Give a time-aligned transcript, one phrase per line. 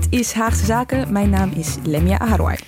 [0.00, 1.12] Dit is Haagse Zaken.
[1.12, 2.58] Mijn naam is Lemia Aharwai.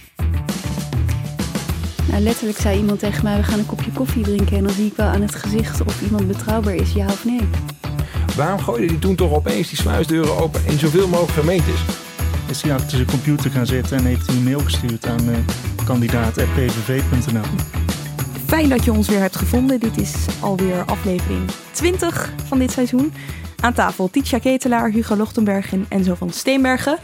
[2.11, 4.56] Nou, letterlijk zei iemand tegen mij: we gaan een kopje koffie drinken.
[4.56, 7.48] En dan zie ik wel aan het gezicht of iemand betrouwbaar is, ja of nee.
[8.37, 11.80] Waarom gooide hij toen toch opeens die sluisdeuren open in zoveel mogelijk gemeentes?
[12.51, 15.37] Is hij achter zijn computer gaan zitten en heeft hij een mail gestuurd aan uh,
[15.84, 17.45] kandidaat.pvv.nl.
[18.47, 19.80] Fijn dat je ons weer hebt gevonden.
[19.80, 23.12] Dit is alweer aflevering 20 van dit seizoen.
[23.61, 26.98] Aan tafel Titia Ketelaar, Hugo Lochtenberg en Enzo van Steenbergen.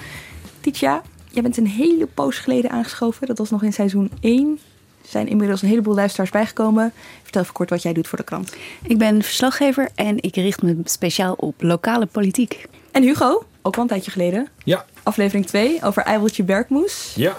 [0.60, 3.26] Titia, jij bent een hele poos geleden aangeschoven.
[3.26, 4.58] Dat was nog in seizoen 1.
[5.02, 6.92] Er zijn inmiddels een heleboel luisteraars bijgekomen.
[7.22, 8.56] Vertel even kort wat jij doet voor de krant.
[8.82, 12.66] Ik ben verslaggever en ik richt me speciaal op lokale politiek.
[12.92, 14.48] En Hugo, ook al een tijdje geleden.
[14.64, 14.84] Ja.
[15.02, 17.12] Aflevering 2 over Eiveltje Berkmoes.
[17.16, 17.38] Ja.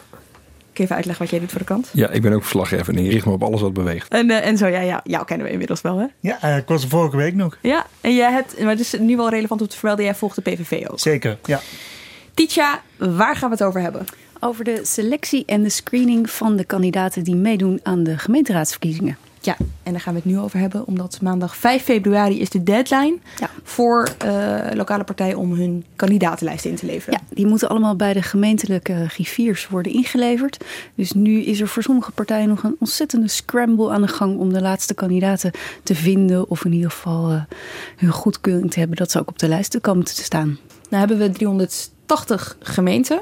[0.73, 1.89] Kun je even uitleggen wat jij doet voor de krant?
[1.93, 4.08] Ja, ik ben ook verslaggever en ik richt me op alles wat beweegt.
[4.08, 6.05] En, uh, en zo, ja, ja, jou kennen we inmiddels wel, hè?
[6.19, 7.58] Ja, uh, ik was er vorige week nog.
[7.61, 10.36] Ja, en jij hebt, maar het is nu wel relevant om te vermelden, jij volgt
[10.36, 10.99] de PVV ook.
[10.99, 11.59] Zeker, ja.
[12.39, 14.05] Titia, waar gaan we het over hebben?
[14.39, 19.17] Over de selectie en de screening van de kandidaten die meedoen aan de gemeenteraadsverkiezingen.
[19.41, 22.63] Ja, en daar gaan we het nu over hebben, omdat maandag 5 februari is de
[22.63, 23.49] deadline ja.
[23.63, 27.19] voor uh, lokale partijen om hun kandidatenlijst in te leveren.
[27.21, 30.65] Ja, die moeten allemaal bij de gemeentelijke griffiers worden ingeleverd.
[30.95, 34.53] Dus nu is er voor sommige partijen nog een ontzettende scramble aan de gang om
[34.53, 35.51] de laatste kandidaten
[35.83, 36.49] te vinden.
[36.49, 37.41] Of in ieder geval uh,
[37.95, 40.57] hun goedkeuring te hebben dat ze ook op de lijst komen te staan.
[40.89, 41.23] Nou hebben we
[42.09, 43.21] 380 gemeenten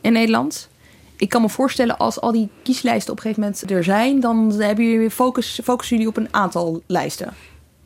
[0.00, 0.68] in Nederland.
[1.16, 4.52] Ik kan me voorstellen als al die kieslijsten op een gegeven moment er zijn, dan
[4.52, 7.34] hebben jullie focus, focussen jullie op een aantal lijsten.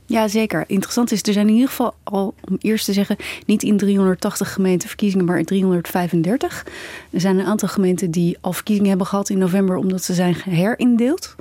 [0.06, 0.64] Ja, zeker.
[0.66, 3.16] Interessant is, er zijn in ieder geval al, om eerst te zeggen,
[3.46, 6.66] niet in 380 gemeenten verkiezingen, maar in 335.
[7.10, 10.36] Er zijn een aantal gemeenten die al verkiezingen hebben gehad in november, omdat ze zijn
[10.48, 11.34] herindeeld.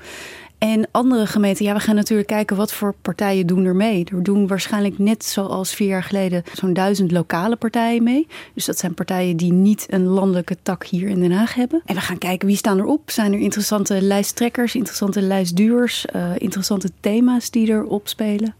[0.60, 4.06] En andere gemeenten, ja, we gaan natuurlijk kijken wat voor partijen doen er mee.
[4.06, 8.28] Er doen waarschijnlijk net zoals vier jaar geleden zo'n duizend lokale partijen mee.
[8.54, 11.82] Dus dat zijn partijen die niet een landelijke tak hier in Den Haag hebben.
[11.86, 13.12] En we gaan kijken wie staan erop.
[13.12, 18.56] Zijn er interessante lijsttrekkers, interessante lijstduurs, uh, interessante thema's die erop spelen.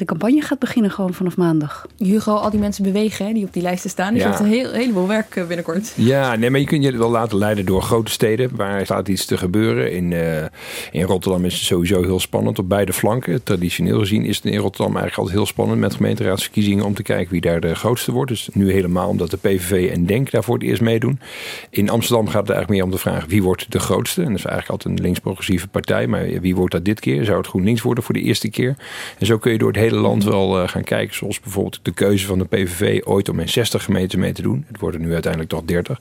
[0.00, 1.86] De campagne gaat beginnen gewoon vanaf maandag.
[1.98, 4.12] Hugo, al die mensen bewegen hè, die op die lijsten staan.
[4.14, 4.28] Dus Ja.
[4.28, 5.92] je hebt een heel, heleboel werk eh, binnenkort.
[5.96, 8.56] Ja, nee, maar je kunt je wel laten leiden door grote steden.
[8.56, 9.92] Waar staat iets te gebeuren.
[9.92, 10.44] In, eh,
[10.90, 13.42] in Rotterdam is het sowieso heel spannend op beide flanken.
[13.42, 17.32] Traditioneel gezien is het in Rotterdam eigenlijk altijd heel spannend met gemeenteraadsverkiezingen om te kijken
[17.32, 18.30] wie daar de grootste wordt.
[18.30, 21.20] Dus nu helemaal omdat de PVV en Denk daarvoor het eerst meedoen.
[21.70, 24.20] In Amsterdam gaat het eigenlijk meer om de vraag wie wordt de grootste.
[24.22, 26.06] En dat is eigenlijk altijd een links-progressieve partij.
[26.06, 27.24] Maar wie wordt dat dit keer?
[27.24, 28.76] Zou het GroenLinks worden voor de eerste keer?
[29.18, 31.14] En zo kun je door het hele land wel eh, gaan kijken.
[31.14, 34.64] Zoals bijvoorbeeld de keuze van de PVV ooit om in 60 gemeenten mee te doen.
[34.68, 36.00] Het worden nu uiteindelijk toch 30.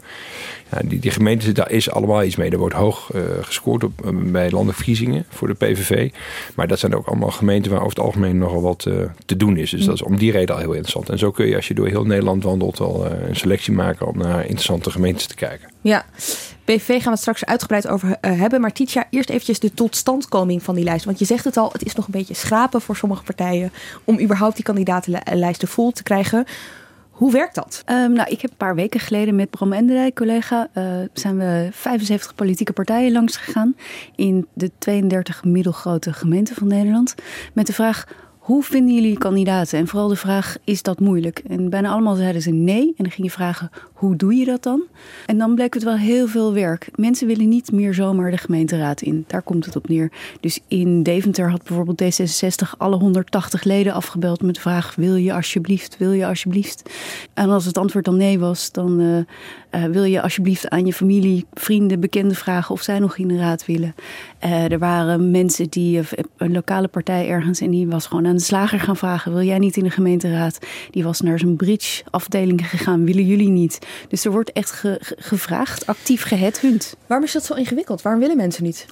[0.72, 2.50] Ja, die, die gemeenten, daar is allemaal iets mee.
[2.50, 6.12] Er wordt hoog eh, gescoord op, eh, bij landelijke verkiezingen voor de PVV.
[6.56, 8.88] Maar dat zijn ook allemaal gemeenten waar over het algemeen nogal wat
[9.26, 9.70] te doen is.
[9.70, 11.10] Dus dat is om die reden al heel interessant.
[11.10, 14.18] En zo kun je als je door heel Nederland wandelt eh, een selectie maken om
[14.18, 15.70] naar interessante gemeentes te kijken.
[15.82, 16.06] Ja,
[16.70, 18.62] PVV gaan we het straks uitgebreid over eh, hebben.
[18.62, 21.06] Maar Titia, eerst eventjes de totstandkoming van die lijst.
[21.06, 23.72] Want je zegt het al, het is nog een beetje schrapen voor sommige partijen...
[24.04, 26.46] om überhaupt die kandidatenlijsten vol te krijgen.
[27.10, 27.84] Hoe werkt dat?
[27.86, 31.70] Um, nou, ik heb een paar weken geleden met Bram Enderij, collega, uh, zijn we
[31.72, 33.76] 75 politieke partijen langs gegaan
[34.16, 37.16] in de 32 middelgrote gemeenten van Nederland.
[37.54, 38.08] Met de vraag:
[38.50, 39.80] hoe vinden jullie kandidaten?
[39.80, 41.42] En vooral de vraag: is dat moeilijk?
[41.48, 42.88] En bijna allemaal zeiden ze nee.
[42.88, 44.82] En dan ging je vragen: hoe doe je dat dan?
[45.26, 46.90] En dan bleek het wel heel veel werk.
[46.96, 49.24] Mensen willen niet meer zomaar de gemeenteraad in.
[49.28, 50.12] Daar komt het op neer.
[50.40, 55.34] Dus in Deventer had bijvoorbeeld D66 alle 180 leden afgebeld met de vraag: wil je
[55.34, 56.90] alsjeblieft, wil je alsjeblieft?
[57.34, 59.20] En als het antwoord dan nee was, dan uh,
[59.72, 63.38] uh, wil je alsjeblieft aan je familie, vrienden, bekenden vragen of zij nog in de
[63.38, 63.96] raad willen.
[64.46, 66.02] Uh, er waren mensen die
[66.38, 69.60] een lokale partij ergens en die was gewoon aan de slager gaan vragen: wil jij
[69.60, 70.60] niet in de gemeenteraad?
[70.92, 73.80] Die was naar zijn bridge afdeling gegaan: willen jullie niet?
[74.10, 76.96] Dus er wordt echt ge gevraagd, actief geheadhunt.
[77.08, 78.02] Waarom is dat zo ingewikkeld?
[78.02, 78.86] Waarom willen mensen niet?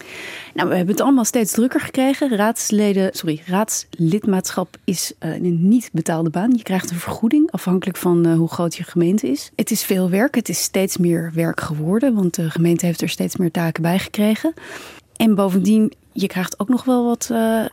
[0.57, 2.35] Nou, we hebben het allemaal steeds drukker gekregen.
[2.35, 6.51] Raadsleden, sorry, raadslidmaatschap is uh, een niet betaalde baan.
[6.55, 9.51] Je krijgt een vergoeding afhankelijk van uh, hoe groot je gemeente is.
[9.55, 10.35] Het is veel werk.
[10.35, 13.99] Het is steeds meer werk geworden, want de gemeente heeft er steeds meer taken bij
[13.99, 14.53] gekregen.
[15.15, 17.65] En bovendien, je krijgt ook nog wel wat uh,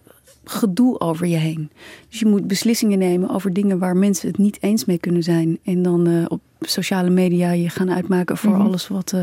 [0.44, 1.70] gedoe over je heen.
[2.08, 5.58] Dus je moet beslissingen nemen over dingen waar mensen het niet eens mee kunnen zijn.
[5.64, 8.60] En dan op sociale media je gaan uitmaken voor Mhm.
[8.60, 9.14] alles wat,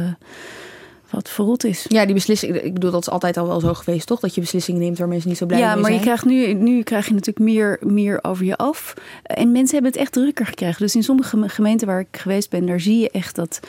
[1.12, 1.86] wat verrot is.
[1.88, 2.56] Ja, die beslissing.
[2.56, 4.20] Ik bedoel, dat is altijd al wel zo geweest, toch?
[4.20, 5.98] Dat je beslissingen neemt waar mensen niet zo blij ja, mee maar zijn.
[5.98, 8.94] je krijgt nu, nu krijg je natuurlijk meer, meer over je af.
[9.24, 10.82] En mensen hebben het echt drukker gekregen.
[10.82, 13.60] Dus in sommige gemeenten waar ik geweest ben, daar zie je echt dat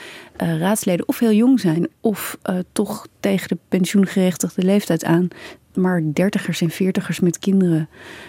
[0.43, 5.29] uh, raadsleden of heel jong zijn, of uh, toch tegen de pensioengerechtigde leeftijd aan.
[5.75, 7.89] Maar dertigers en veertigers met kinderen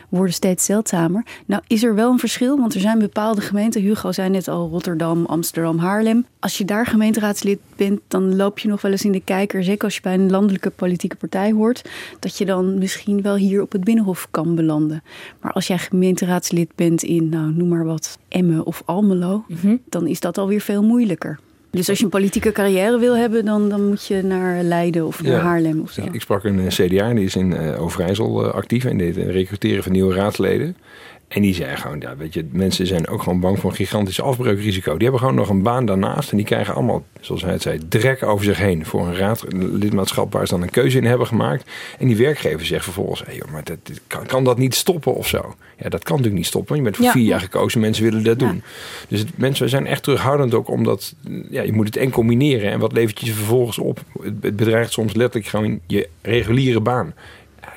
[0.09, 1.25] worden steeds zeldzamer.
[1.45, 3.81] Nou is er wel een verschil, want er zijn bepaalde gemeenten.
[3.81, 6.25] Hugo zei net al Rotterdam, Amsterdam, Haarlem.
[6.39, 9.63] Als je daar gemeenteraadslid bent, dan loop je nog wel eens in de kijker.
[9.63, 11.89] Zeker als je bij een landelijke politieke partij hoort.
[12.19, 15.03] Dat je dan misschien wel hier op het Binnenhof kan belanden.
[15.41, 19.43] Maar als jij gemeenteraadslid bent in, nou noem maar wat, Emmen of Almelo.
[19.47, 19.81] Mm -hmm.
[19.89, 21.39] Dan is dat alweer veel moeilijker.
[21.73, 25.23] Dus als je een politieke carrière wil hebben, dan, dan moet je naar Leiden of
[25.23, 25.39] naar ja.
[25.39, 26.01] Haarlem of zo.
[26.01, 29.83] Ja, ik sprak een CDA, die is in uh, Overijssel uh, actief en deed recruteren
[29.83, 30.75] van nieuwe raadsleden.
[31.33, 34.21] En die zei gewoon, ja, weet je, mensen zijn ook gewoon bang voor een gigantisch
[34.21, 34.93] afbreukrisico.
[34.93, 37.79] Die hebben gewoon nog een baan daarnaast en die krijgen allemaal, zoals hij het zei,
[37.87, 41.71] drek over zich heen voor een raadlidmaatschap waar ze dan een keuze in hebben gemaakt.
[41.99, 43.77] En die werkgever zegt vervolgens, hey, joh, maar dat,
[44.07, 45.55] kan, kan, dat niet stoppen of zo?
[45.77, 47.11] Ja, dat kan natuurlijk niet stoppen, want je bent voor ja.
[47.11, 48.55] vier jaar gekozen, mensen willen dat doen.
[48.55, 48.61] Ja.
[49.07, 51.15] Dus het, mensen zijn echt terughoudend ook omdat,
[51.49, 52.71] ja, je moet het en combineren.
[52.71, 53.99] En wat levert je vervolgens op?
[54.21, 57.13] Het, het bedreigt soms letterlijk gewoon je reguliere baan.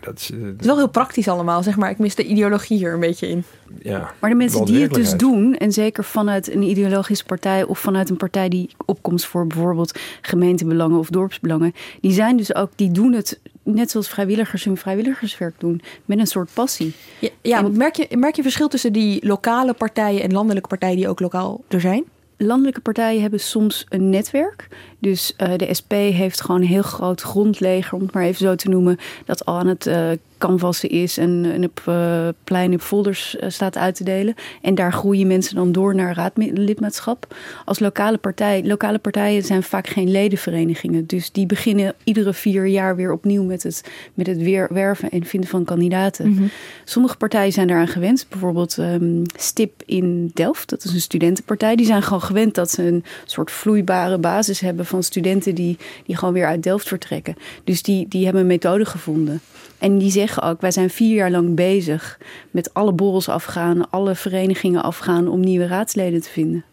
[0.06, 1.90] Dat is, uh, het is wel heel praktisch allemaal, zeg maar.
[1.90, 3.44] Ik mis de ideologie hier een beetje in.
[3.82, 7.78] Ja, maar de mensen die het dus doen, en zeker vanuit een ideologische partij of
[7.78, 12.90] vanuit een partij die opkomst voor bijvoorbeeld gemeentebelangen of dorpsbelangen, die zijn dus ook, die
[12.90, 16.94] doen het net zoals vrijwilligers hun vrijwilligerswerk doen, met een soort passie.
[17.18, 20.96] Ja, ja en, merk, je, merk je verschil tussen die lokale partijen en landelijke partijen
[20.96, 22.04] die ook lokaal er zijn?
[22.36, 24.68] Landelijke partijen hebben soms een netwerk.
[24.98, 28.54] Dus uh, de SP heeft gewoon een heel groot grondleger, om het maar even zo
[28.54, 32.80] te noemen, dat al aan het uh, canvassen is en, en op uh, plein op
[32.80, 34.34] folders staat uit te delen.
[34.62, 37.34] En daar groeien mensen dan door naar raadlidmaatschap.
[37.64, 41.06] Als lokale partij, lokale partijen zijn vaak geen ledenverenigingen.
[41.06, 43.84] Dus die beginnen iedere vier jaar weer opnieuw met het,
[44.14, 46.24] met het weer werven en vinden van kandidaten.
[46.24, 46.34] Mhm.
[46.34, 46.50] Mm -hmm.
[46.84, 48.26] Sommige partijen zijn daaraan gewend.
[48.28, 51.76] Bijvoorbeeld um, STIP in Delft, dat is een studentenpartij.
[51.76, 56.16] Die zijn gewoon gewend dat ze een soort vloeibare basis hebben van studenten die, die
[56.16, 57.36] gewoon weer uit Delft vertrekken.
[57.64, 59.40] Dus die, die hebben een methode gevonden.
[59.78, 62.19] En die zeggen ook, wij zijn vier jaar lang bezig
[62.50, 66.64] met alle borrels afgaan, alle verenigingen afgaan om nieuwe raadsleden te vinden.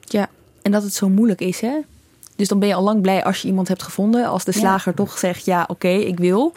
[0.00, 0.28] Ja,
[0.62, 1.74] en dat het zo moeilijk is, hè?
[2.36, 4.26] Dus dan ben je al lang blij als je iemand hebt gevonden.
[4.26, 5.04] Als de slager ja.
[5.04, 6.52] toch zegt, ja, oké, okay, ik wil.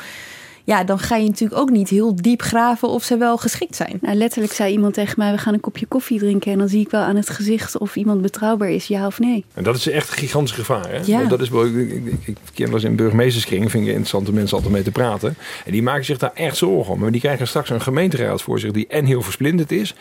[0.65, 3.97] Ja, dan ga je natuurlijk ook niet heel diep graven of ze wel geschikt zijn.
[4.01, 6.51] Nou, letterlijk zei iemand tegen mij, we gaan een kopje koffie drinken...
[6.51, 9.45] en dan zie ik wel aan het gezicht of iemand betrouwbaar is, ja of nee.
[9.53, 10.89] En dat is echt een gigantisch gevaar.
[10.89, 10.99] Hè?
[11.05, 11.23] Ja.
[11.23, 14.55] Dat is, ik, ik, ik, ik ken wel eens in burgemeesterskring, vind ik interessante mensen
[14.55, 15.35] altijd mee te praten.
[15.65, 16.99] En die maken zich daar echt zorgen om.
[16.99, 19.95] Maar die krijgen straks een gemeenteraad voor zich die en heel versplinterd is...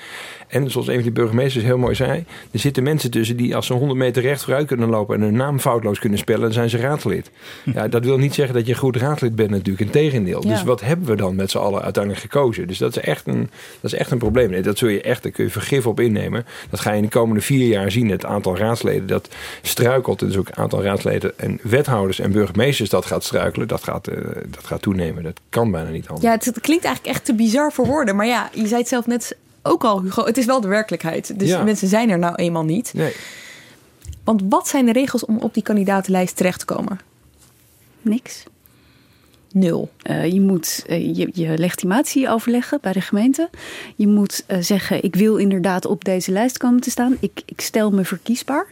[0.48, 3.66] En zoals een van die burgemeesters heel mooi zei, er zitten mensen tussen die als
[3.66, 6.70] ze 100 meter recht vooruit kunnen lopen en hun naam foutloos kunnen spellen, dan zijn
[6.70, 7.30] ze raadlid.
[7.74, 10.42] Ja, dat wil niet zeggen dat je een goed raadlid bent natuurlijk, in tegendeel.
[10.46, 10.53] Ja.
[10.54, 12.66] Dus wat hebben we dan met z'n allen uiteindelijk gekozen?
[12.66, 14.50] Dus dat is echt een, dat is echt een probleem.
[14.50, 16.46] Nee, dat zul je echt, daar kun je vergif op innemen.
[16.70, 18.10] Dat ga je in de komende vier jaar zien.
[18.10, 19.28] Het aantal raadsleden dat
[19.62, 23.82] struikelt, en dus ook het aantal raadsleden en wethouders en burgemeesters dat gaat struikelen, dat
[23.84, 24.16] gaat, uh,
[24.46, 25.22] dat gaat toenemen.
[25.22, 26.26] Dat kan bijna niet anders.
[26.26, 28.16] Ja, het, het klinkt eigenlijk echt te bizar voor woorden.
[28.16, 31.38] Maar ja, je zei het zelf net ook al, Hugo, het is wel de werkelijkheid.
[31.38, 31.62] Dus Ja.
[31.62, 32.92] mensen zijn er nou eenmaal niet.
[32.94, 33.12] Nee.
[34.24, 37.00] Want wat zijn de regels om op die kandidatenlijst terecht te komen?
[38.02, 38.44] Niks.
[39.54, 39.90] Nul.
[40.10, 43.48] Uh, je moet uh, je, je legitimatie overleggen bij de gemeente.
[43.96, 47.16] Je moet uh, zeggen, ik wil inderdaad op deze lijst komen te staan.
[47.20, 48.66] Ik, ik stel me verkiesbaar.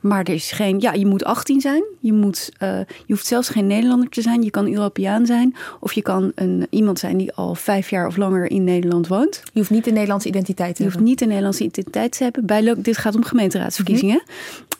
[0.00, 1.84] Maar er is geen, ja, je moet 18 zijn.
[2.00, 4.42] Je, moet, je hoeft zelfs geen Nederlander te zijn.
[4.42, 5.56] Je kan Europeaan zijn.
[5.80, 9.42] Of je kan een, iemand zijn die al vijf jaar of langer in Nederland woont.
[9.52, 11.00] Je hoeft niet de Nederlandse identiteit te Je hebben.
[11.00, 12.46] hoeft niet een Nederlandse identiteit te hebben.
[12.46, 14.22] Bij, dit gaat om gemeenteraadsverkiezingen.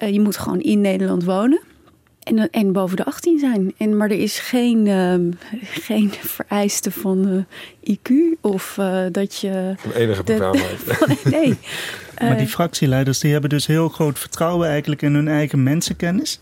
[0.02, 1.61] Uh, je moet gewoon in Nederland wonen.
[2.30, 3.75] En, en boven de 18 zijn.
[3.76, 5.14] En, maar er is geen, uh,
[5.62, 9.75] geen vereiste van uh, IQ of uh, dat je.
[9.76, 11.25] Van enige bekwaamheid.
[11.25, 11.58] nee.
[12.18, 16.40] Maar die fractieleiders die hebben dus heel groot vertrouwen eigenlijk in hun eigen mensenkennis.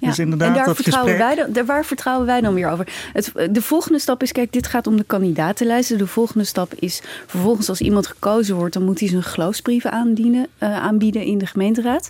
[0.00, 0.08] Ja.
[0.08, 1.36] Dus inderdaad, en daar dat vertrouwen, gesprek...
[1.36, 2.86] wij dan, waar vertrouwen wij dan weer over?
[3.12, 5.98] Het, de volgende stap is, kijk, dit gaat om de kandidatenlijsten.
[5.98, 8.74] De volgende stap is, vervolgens als iemand gekozen wordt...
[8.74, 12.08] dan moet hij zijn geloofsbrieven aandienen, uh, aanbieden in de gemeenteraad.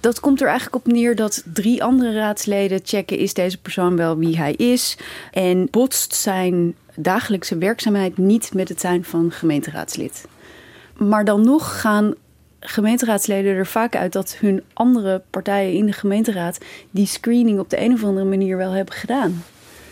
[0.00, 3.18] Dat komt er eigenlijk op neer dat drie andere raadsleden checken...
[3.18, 4.96] is deze persoon wel wie hij is?
[5.32, 10.24] En botst zijn dagelijkse werkzaamheid niet met het zijn van gemeenteraadslid.
[10.96, 12.14] Maar dan nog gaan
[12.68, 16.58] gemeenteraadsleden er vaak uit dat hun andere partijen in de gemeenteraad
[16.90, 19.44] die screening op de een of andere manier wel hebben gedaan.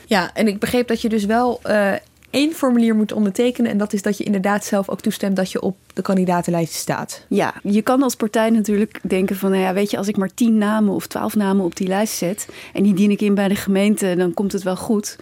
[0.07, 1.93] Ja, en ik begreep dat je dus wel uh,
[2.35, 3.71] één formulier moet ondertekenen.
[3.71, 7.25] En dat is dat je inderdaad zelf ook toestemt dat je op de kandidatenlijst staat.
[7.28, 10.35] Ja, je kan als partij natuurlijk denken van, nou ja, weet je, als ik maar
[10.35, 13.49] tien namen of twaalf namen op die lijst zet en die dien ik in bij
[13.49, 15.16] de gemeente, dan komt het wel goed.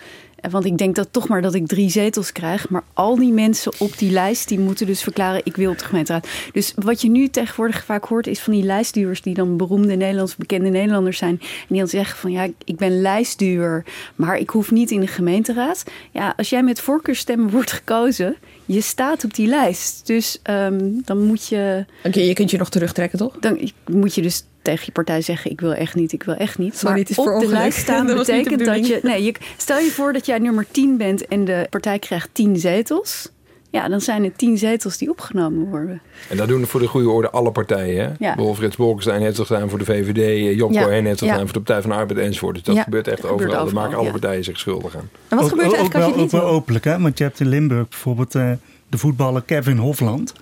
[0.51, 2.69] Want ik denk dat toch maar dat ik drie zetels krijg.
[2.69, 5.41] Maar al die mensen op die lijst, die moeten dus verklaren...
[5.45, 6.29] ik wil op de gemeenteraad.
[6.53, 8.27] Dus wat je nu tegenwoordig vaak hoort...
[8.27, 10.37] is van die lijstduwers die dan beroemde Nederlanders...
[10.37, 11.39] bekende Nederlanders zijn.
[11.41, 13.85] En die dan zeggen van ja, ik ben lijstduwer...
[14.15, 15.85] maar ik hoef niet in de gemeenteraad.
[16.11, 18.37] Ja, als jij met voorkeurstemmen wordt gekozen...
[18.73, 20.07] je staat op die lijst.
[20.07, 21.85] Dus um, dan moet je...
[22.05, 23.37] Oké, je kunt je nog terugtrekken, toch?
[23.41, 26.59] Dan moet je dus tegen je partij zeggen: Ik wil echt niet, ik wil echt
[26.59, 26.79] niet.
[26.79, 29.00] Sorry, maar op de lijst staan betekent dat je.
[29.02, 32.57] Nee, je, stel je voor dat jij nummer 10 bent en de partij krijgt 10
[32.57, 33.29] zetels.
[33.73, 36.00] Ja, dan zijn het tien zetels die opgenomen worden.
[36.29, 38.05] En dat doen voor de goede orde alle partijen.
[38.05, 38.09] Hè?
[38.09, 38.17] Ja.
[38.19, 40.57] Bijvoorbeeld Frits Bolkestein heeft gedaan voor de VVD.
[40.57, 40.83] Job ja.
[40.83, 42.55] Cohen heeft het gedaan voor de Partij van de Arbeid enzovoort.
[42.55, 43.64] Dus dat gebeurt echt overal.
[43.64, 45.09] Daar maken alle partijen zich schuldig aan.
[45.29, 47.00] En wat gebeurt er eigenlijk ook wel, je ook wel openlijk, hè?
[47.00, 48.50] Want je hebt in Limburg bijvoorbeeld uh,
[48.88, 50.33] de voetballer Kevin Hofland.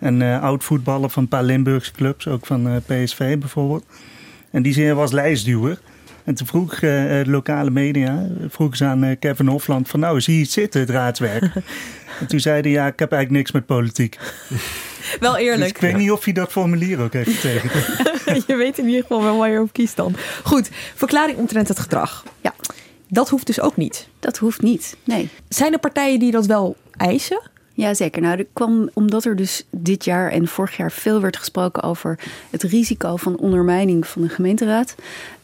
[0.00, 3.84] Een uh, oud voetballer van een paar Limburgse clubs, ook van uh, PSV bijvoorbeeld.
[4.50, 5.80] En die was lijstduwer.
[6.24, 10.34] En toen vroeg uh, de lokale media, vroeg ze aan Kevin Hofland van nou, zie
[10.34, 11.42] je het zitten, het raadswerk?
[12.20, 14.18] en toen zei hij, ja, ik heb eigenlijk niks met politiek.
[15.20, 15.60] Wel eerlijk.
[15.60, 17.72] Dus ik weet niet of hij dat formulier ook heeft getekend.
[18.46, 20.14] je weet in ieder geval wel waar je op kiest dan.
[20.44, 22.24] Goed, verklaring omtrent het gedrag.
[22.40, 22.54] Ja.
[23.08, 24.08] Dat hoeft dus ook niet.
[24.18, 25.28] Dat hoeft niet, nee.
[25.48, 27.50] Zijn er partijen die dat wel eisen?
[27.80, 28.22] Ja, zeker.
[28.22, 32.18] Nou, dat kwam omdat er dus dit jaar en vorig jaar veel werd gesproken over
[32.50, 34.94] het risico van ondermijning van de gemeenteraad.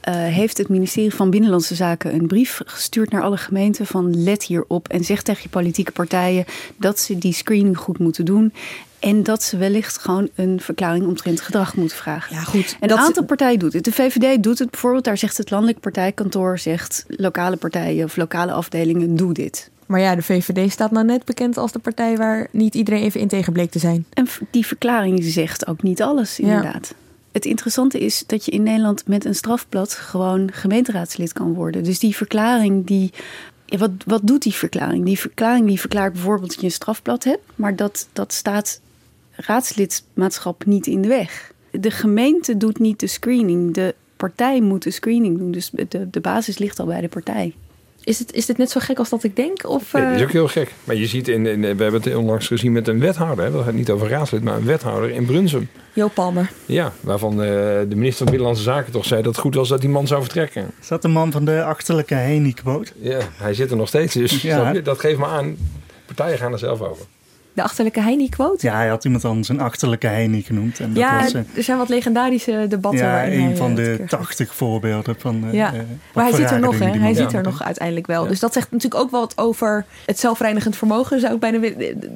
[0.09, 4.43] Uh, heeft het ministerie van Binnenlandse Zaken een brief gestuurd naar alle gemeenten van let
[4.43, 6.45] hierop en zeg tegen je politieke partijen
[6.77, 8.53] dat ze die screening goed moeten doen.
[8.99, 12.37] En dat ze wellicht gewoon een verklaring omtrent gedrag moeten vragen.
[12.37, 12.77] Ja, goed.
[12.81, 13.85] Een aantal partijen doet het.
[13.85, 15.05] De VVD doet het bijvoorbeeld.
[15.05, 19.71] Daar zegt het landelijk partijkantoor, zegt lokale partijen of lokale afdelingen, doe dit.
[19.87, 23.21] Maar ja, de VVD staat nou net bekend als de partij waar niet iedereen even
[23.21, 24.07] in tegen bleek te zijn.
[24.13, 26.95] En die verklaring zegt ook niet alles, inderdaad.
[27.37, 31.85] Het interessante is dat je in Nederland met een strafblad gewoon gemeenteraadslid kan worden.
[31.85, 33.13] Dus die verklaring die.
[33.79, 35.05] wat, wat doet die verklaring?
[35.05, 38.81] Die verklaring die verklaart bijvoorbeeld dat je een strafblad hebt, maar dat, dat staat
[39.31, 41.53] raadslidmaatschap niet in de weg.
[41.71, 43.75] De gemeente doet niet de screening.
[43.75, 45.51] De partij moet de screening doen.
[45.51, 47.55] Dus de, de basis ligt al bij de partij.
[48.07, 49.69] Is, het, is dit net zo gek als dat ik denk?
[49.69, 50.73] Of, nee, dat is ook heel gek.
[50.85, 53.45] Maar je ziet, in, in, we hebben het onlangs gezien met een wethouder.
[53.45, 53.51] Hè?
[53.51, 55.69] Dat gaat niet over raadslid, maar een wethouder in Brunsum.
[55.93, 56.51] Jo Palmer.
[56.67, 59.81] Ja, waarvan uh, de minister van Binnenlandse Zaken toch zei dat het goed was dat
[59.81, 60.71] die man zou vertrekken.
[60.81, 62.93] Is dat de man van de achterlijke Heni-quote?
[62.99, 64.15] Ja, hij zit er nog steeds.
[64.15, 64.73] Dus ja.
[64.81, 65.57] dat geeft me aan,
[66.07, 67.07] partijen gaan er zelf over.
[67.57, 68.67] De achterlijke Heini-quote?
[68.67, 70.81] Ja, hij had iemand anders een achterlijke Heini genoemd.
[70.81, 73.01] En dat ja, was, uh, er zijn wat legendarische debatten.
[73.01, 75.45] Ja, een van de tachtig voorbeelden van.
[75.45, 75.73] Uh, ja,
[76.15, 76.91] maar hij zit er nog, hè?
[76.91, 78.23] Hij zit er nog uiteindelijk wel.
[78.23, 78.29] Ja.
[78.29, 81.21] Dus dat zegt natuurlijk ook wel wat over het zelfreinigend vermogen.
[81.21, 81.59] Zou ik bijna,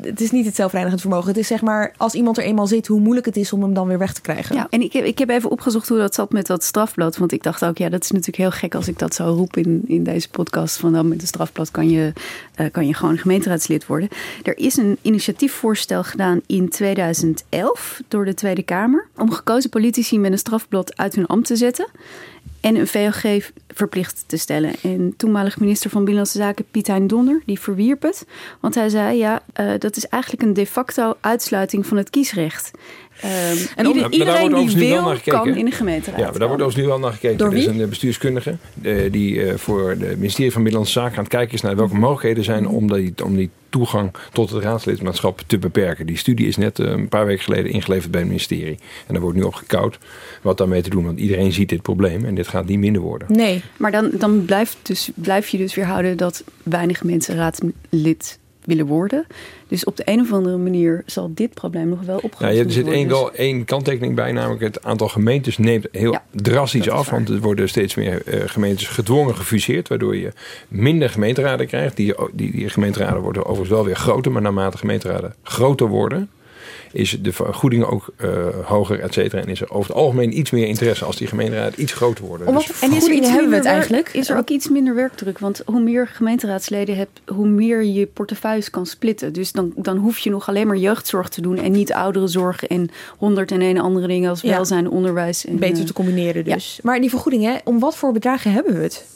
[0.03, 1.29] het is niet het zelfreinigend vermogen.
[1.29, 3.75] Het is zeg maar, als iemand er eenmaal zit, hoe moeilijk het is om hem
[3.75, 4.57] dan weer weg te krijgen.
[4.57, 7.17] Ja, en ik heb, ik heb even opgezocht hoe dat zat met dat strafblad.
[7.17, 9.57] Want ik dacht ook, ja, dat is natuurlijk heel gek als ik dat zo roep
[9.57, 10.77] in, in deze podcast.
[10.77, 12.13] Van dan met een strafblad kan je,
[12.61, 14.09] uh, kan je gewoon gemeenteraadslid worden.
[14.43, 14.99] Er is een
[15.31, 21.15] initiatiefvoorstel gedaan in 2011 door de Tweede Kamer om gekozen politici met een strafblad uit
[21.15, 21.89] hun ambt te zetten
[22.61, 24.73] en een VOG verplicht te stellen.
[24.83, 28.27] En toenmalig minister van Binnenlandse Zaken Piet Hein Donner, die verwierp het.
[28.61, 32.71] Want hij zei, ja, uh, dat is eigenlijk een de facto uitsluiting van het kiesrecht.
[33.25, 33.31] Um,
[33.77, 36.19] en ieder, iedereen die wil, kan in de gemeenteraad.
[36.19, 37.39] Ja, maar daar wordt overigens nu al naar gekeken.
[37.39, 37.69] Door wie?
[37.69, 41.33] Er is een bestuurskundige uh, die uh, voor het ministerie van Binnenlandse Zaken aan het
[41.33, 45.59] kijken is naar welke mogelijkheden zijn om die, om die toegang tot het raadslidmaatschap te
[45.59, 46.07] beperken.
[46.07, 48.79] Die studie is net een paar weken geleden ingeleverd bij het ministerie.
[49.07, 49.99] En daar wordt nu op gekoud
[50.43, 51.05] wat daarmee te doen.
[51.05, 53.29] Want iedereen ziet dit probleem en dit gaat niet minder worden.
[53.31, 58.39] Nee, maar dan, dan blijft dus, blijf je dus weer houden dat weinig mensen raadslid
[58.71, 59.27] willen worden.
[59.69, 62.73] Dus op de een of andere manier zal dit probleem nog wel opgelost ja, Er
[62.73, 67.11] zit één, wel één kanttekening bij, namelijk het aantal gemeentes neemt heel ja, drastisch af.
[67.11, 70.33] Want er worden steeds meer uh, gemeentes gedwongen gefuseerd, waardoor je
[70.69, 71.97] minder gemeenteraden krijgt.
[71.97, 76.31] Die, die, die gemeenteraden worden overigens wel weer groter, maar naarmate gemeenteraden groter worden,
[76.93, 79.43] is de vergoeding ook uh, hoger, et cetera.
[79.43, 82.47] En is er over het algemeen iets meer interesse als die gemeenteraad iets groter worden.
[82.47, 84.09] Om wat dus en is er iets hebben we het eigenlijk?
[84.13, 85.39] Is er ook iets minder werkdruk?
[85.39, 89.33] Want hoe meer gemeenteraadsleden je hebt, hoe meer je portefeuilles kan splitten.
[89.33, 92.91] Dus dan, dan hoef je nog alleen maar jeugdzorg te doen en niet ouderenzorg en
[93.17, 94.51] honderd en een andere dingen als ja.
[94.51, 95.47] welzijn, onderwijs.
[95.47, 96.75] En, Beter te combineren dus.
[96.77, 96.81] Ja.
[96.83, 99.07] Maar die vergoeding, hè, om wat voor bedragen hebben we het?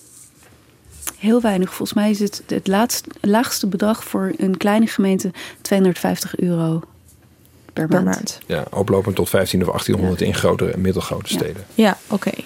[1.18, 1.74] Heel weinig.
[1.74, 6.82] Volgens mij is het het laatste, laagste bedrag voor een kleine gemeente 250 euro
[7.74, 8.38] per, maand.
[8.46, 10.26] Ja, oplopend tot 15 of 1800 ja.
[10.26, 11.64] in grotere en middelgrote steden.
[11.74, 12.28] Ja, oké.
[12.28, 12.44] Okay.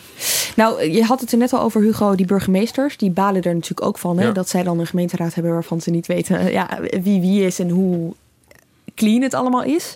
[0.57, 2.15] Nou, je had het er net al over, Hugo.
[2.15, 4.19] Die burgemeesters, die balen er natuurlijk ook van.
[4.19, 4.25] Hè?
[4.25, 4.33] Ja.
[4.33, 6.69] Dat zij dan een gemeenteraad hebben waarvan ze niet weten eh, ja,
[7.03, 8.15] wie wie is en hoe
[8.95, 9.95] clean het allemaal is.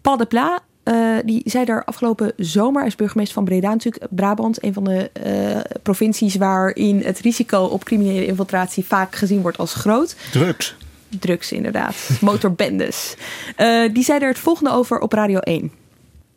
[0.00, 4.06] Paul de Pla, eh, die zei daar afgelopen zomer, hij is burgemeester van Breda natuurlijk,
[4.10, 9.58] Brabant, een van de eh, provincies waarin het risico op criminele infiltratie vaak gezien wordt
[9.58, 10.16] als groot.
[10.32, 10.76] Drugs.
[11.08, 13.14] Drugs inderdaad, motorbendes.
[13.56, 15.72] Eh, die zei er het volgende over op Radio 1.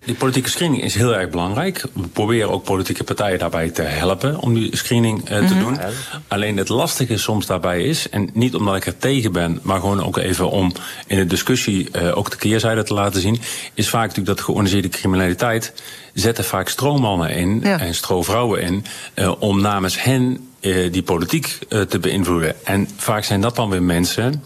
[0.05, 1.83] Die politieke screening is heel erg belangrijk.
[1.93, 5.77] We proberen ook politieke partijen daarbij te helpen om die screening eh, te doen.
[6.27, 10.03] Alleen het lastige soms daarbij is, en niet omdat ik er tegen ben, maar gewoon
[10.03, 10.71] ook even om
[11.07, 13.39] in de discussie eh, ook de keerzijde te laten zien,
[13.73, 15.73] is vaak natuurlijk dat georganiseerde criminaliteit
[16.13, 17.79] zetten vaak stroommannen in Ja.
[17.79, 22.65] en stroovrouwen in eh, om namens hen eh, die politiek eh, te beïnvloeden.
[22.65, 24.43] En vaak zijn dat dan weer mensen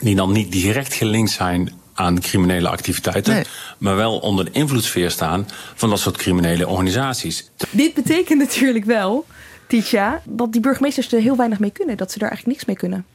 [0.00, 3.44] die dan niet direct gelinkt zijn aan criminele activiteiten, Nee.
[3.78, 7.50] maar wel onder de invloedssfeer staan van dat soort criminele organisaties.
[7.70, 9.26] Dit betekent natuurlijk wel,
[9.68, 11.96] Tisha, dat die burgemeesters er heel weinig mee kunnen.
[11.96, 13.06] Dat ze er eigenlijk niks mee kunnen.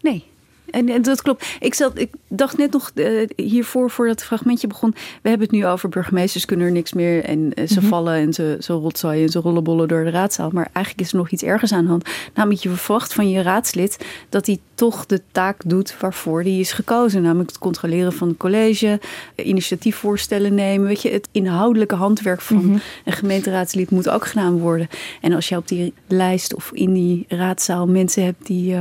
[0.00, 0.24] Nee.
[0.70, 1.46] En, en dat klopt.
[1.60, 4.94] Ik, zat, ik dacht net nog eh, hiervoor, voor dat fragmentje begon.
[5.22, 7.24] We hebben het nu over burgemeesters kunnen er niks meer.
[7.24, 10.50] En eh, ze vallen en ze, ze rotzooien en ze rollenbollen door de raadzaal.
[10.52, 12.08] Maar eigenlijk is er nog iets ergers aan de hand.
[12.34, 16.72] Namelijk je verwacht van je raadslid dat hij toch de taak doet waarvoor hij is
[16.72, 17.22] gekozen.
[17.22, 19.00] Namelijk het controleren van het college,
[19.34, 20.86] eh, initiatiefvoorstellen nemen.
[20.86, 24.88] Weet je, het inhoudelijke handwerk van een gemeenteraadslid moet ook gedaan worden.
[25.20, 28.76] En als je op die lijst of in die raadzaal mensen hebt die...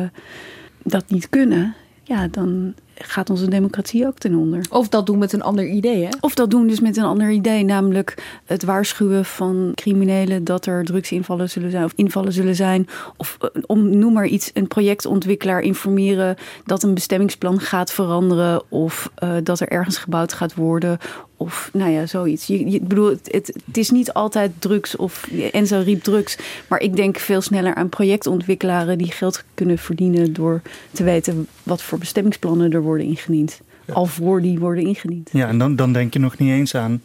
[0.90, 4.66] dat niet kunnen, ja, dan gaat onze democratie ook ten onder.
[4.70, 6.10] Of dat doen met een ander idee, hè?
[6.20, 10.86] Of dat doen dus met een ander idee, namelijk het waarschuwen van criminelen dat er
[10.86, 12.88] drugsinvallen zullen zijn of invallen zullen zijn.
[13.18, 19.12] Of eh, om, noem maar iets, een projectontwikkelaar informeren dat een bestemmingsplan gaat veranderen of
[19.16, 20.98] eh, dat er ergens gebouwd gaat worden.
[21.38, 22.48] Of nou ja, zoiets.
[22.48, 26.38] Je, je, ik bedoel, het, het, het is niet altijd drugs of Enzo riep drugs.
[26.68, 31.82] Maar ik denk veel sneller aan projectontwikkelaren die geld kunnen verdienen door te weten wat
[31.82, 33.62] voor bestemmingsplannen er worden ingediend.
[33.94, 35.30] Al voor die worden ingediend.
[35.32, 37.02] Ja, en dan, dan denk je nog niet eens aan,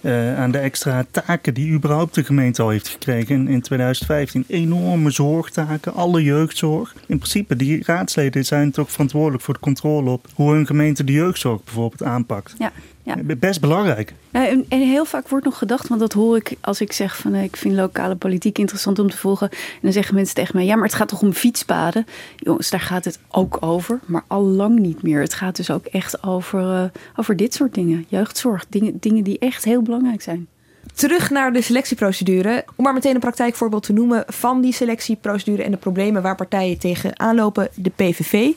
[0.00, 4.44] eh, aan de extra taken die überhaupt de gemeente al heeft gekregen in, in 2015.
[4.48, 6.94] Enorme zorgtaken, alle jeugdzorg.
[7.06, 11.12] In principe, die raadsleden zijn toch verantwoordelijk voor de controle op hoe hun gemeente de
[11.12, 12.54] jeugdzorg bijvoorbeeld aanpakt.
[12.58, 13.16] Ja, ja.
[13.38, 14.12] Best belangrijk.
[14.30, 17.16] Nou, en, en heel vaak wordt nog gedacht, want dat hoor ik als ik zeg
[17.16, 19.50] van eh, ik vind lokale politiek interessant om te volgen.
[19.50, 22.06] En dan zeggen mensen tegen mij, ja, maar het gaat toch om fietspaden?
[22.36, 25.20] Jongens, daar gaat het ook over, maar al lang niet meer.
[25.20, 26.84] Het gaat dus ook echt over, eh,
[27.16, 28.04] over dit soort dingen.
[28.08, 30.48] Jeugdzorg, dingen, dingen die echt heel belangrijk zijn.
[30.94, 32.64] Terug naar de selectieprocedure.
[32.76, 36.78] Om maar meteen een praktijkvoorbeeld te noemen van die selectieprocedure en de problemen waar partijen
[36.78, 37.68] tegen aanlopen.
[37.74, 38.52] De PVV.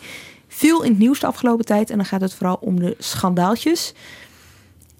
[0.47, 3.93] Veel in het nieuws de afgelopen tijd en dan gaat het vooral om de schandaaltjes.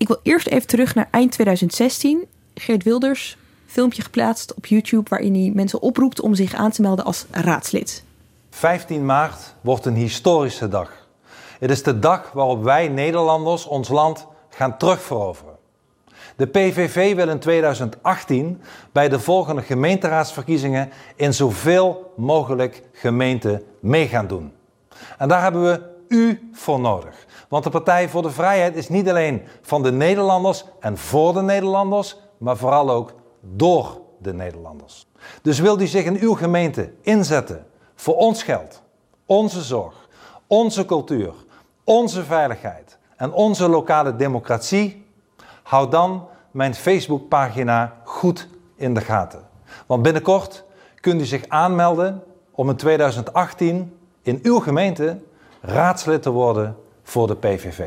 [0.06, 2.26] Ik wil eerst even terug naar eind 2016.
[2.54, 7.06] Geert Wilders, filmpje geplaatst op YouTube waarin hij mensen oproept om zich aan te melden
[7.06, 8.04] als raadslid.
[8.50, 11.08] 15 maart wordt een historische dag.
[11.60, 15.56] Het is de dag waarop wij Nederlanders ons land gaan terugveroveren.
[16.36, 24.28] De PVV wil in 2018 bij de volgende gemeenteraadsverkiezingen in zoveel mogelijk gemeenten mee gaan
[24.28, 24.54] doen.
[25.18, 27.25] En daar hebben we u voor nodig.
[27.50, 31.42] Want de Partij voor de Vrijheid is niet alleen van de Nederlanders en voor de
[31.42, 35.08] Nederlanders, maar vooral ook door de Nederlanders.
[35.42, 38.82] Dus wilt u zich in uw gemeente inzetten voor ons geld,
[39.26, 40.08] onze zorg,
[40.48, 41.34] onze cultuur,
[41.84, 45.06] onze veiligheid en onze lokale democratie?
[45.64, 49.48] Houd dan mijn Facebookpagina goed in de gaten.
[49.86, 50.64] Want binnenkort
[51.00, 55.22] kunt u zich aanmelden om in 2018 in uw gemeente
[55.62, 57.80] raadslid te worden voor de PVV.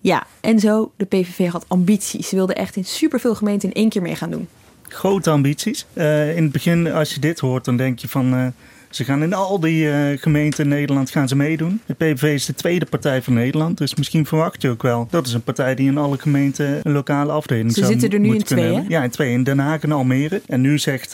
[0.00, 2.28] Ja, en zo, de PVV had ambities.
[2.28, 4.48] Ze wilden echt in superveel gemeenten in één keer mee gaan doen.
[4.88, 5.86] Grote ambities.
[5.92, 8.34] Eh, in het begin, als je dit hoort, dan denk je van...
[8.34, 8.46] eh,
[8.90, 11.80] ze gaan in al die eh, gemeenten in Nederland gaan ze meedoen.
[11.86, 13.78] De PVV is de tweede partij van Nederland.
[13.78, 15.06] Dus misschien verwacht je ook wel.
[15.10, 18.20] Dat is een partij die in alle gemeenten een lokale afdeling Ze zou zitten er
[18.20, 18.84] nu in twee, hebben.
[18.88, 19.32] Ja, in twee.
[19.32, 20.42] In Den Haag en Almere.
[20.46, 21.12] En nu zegt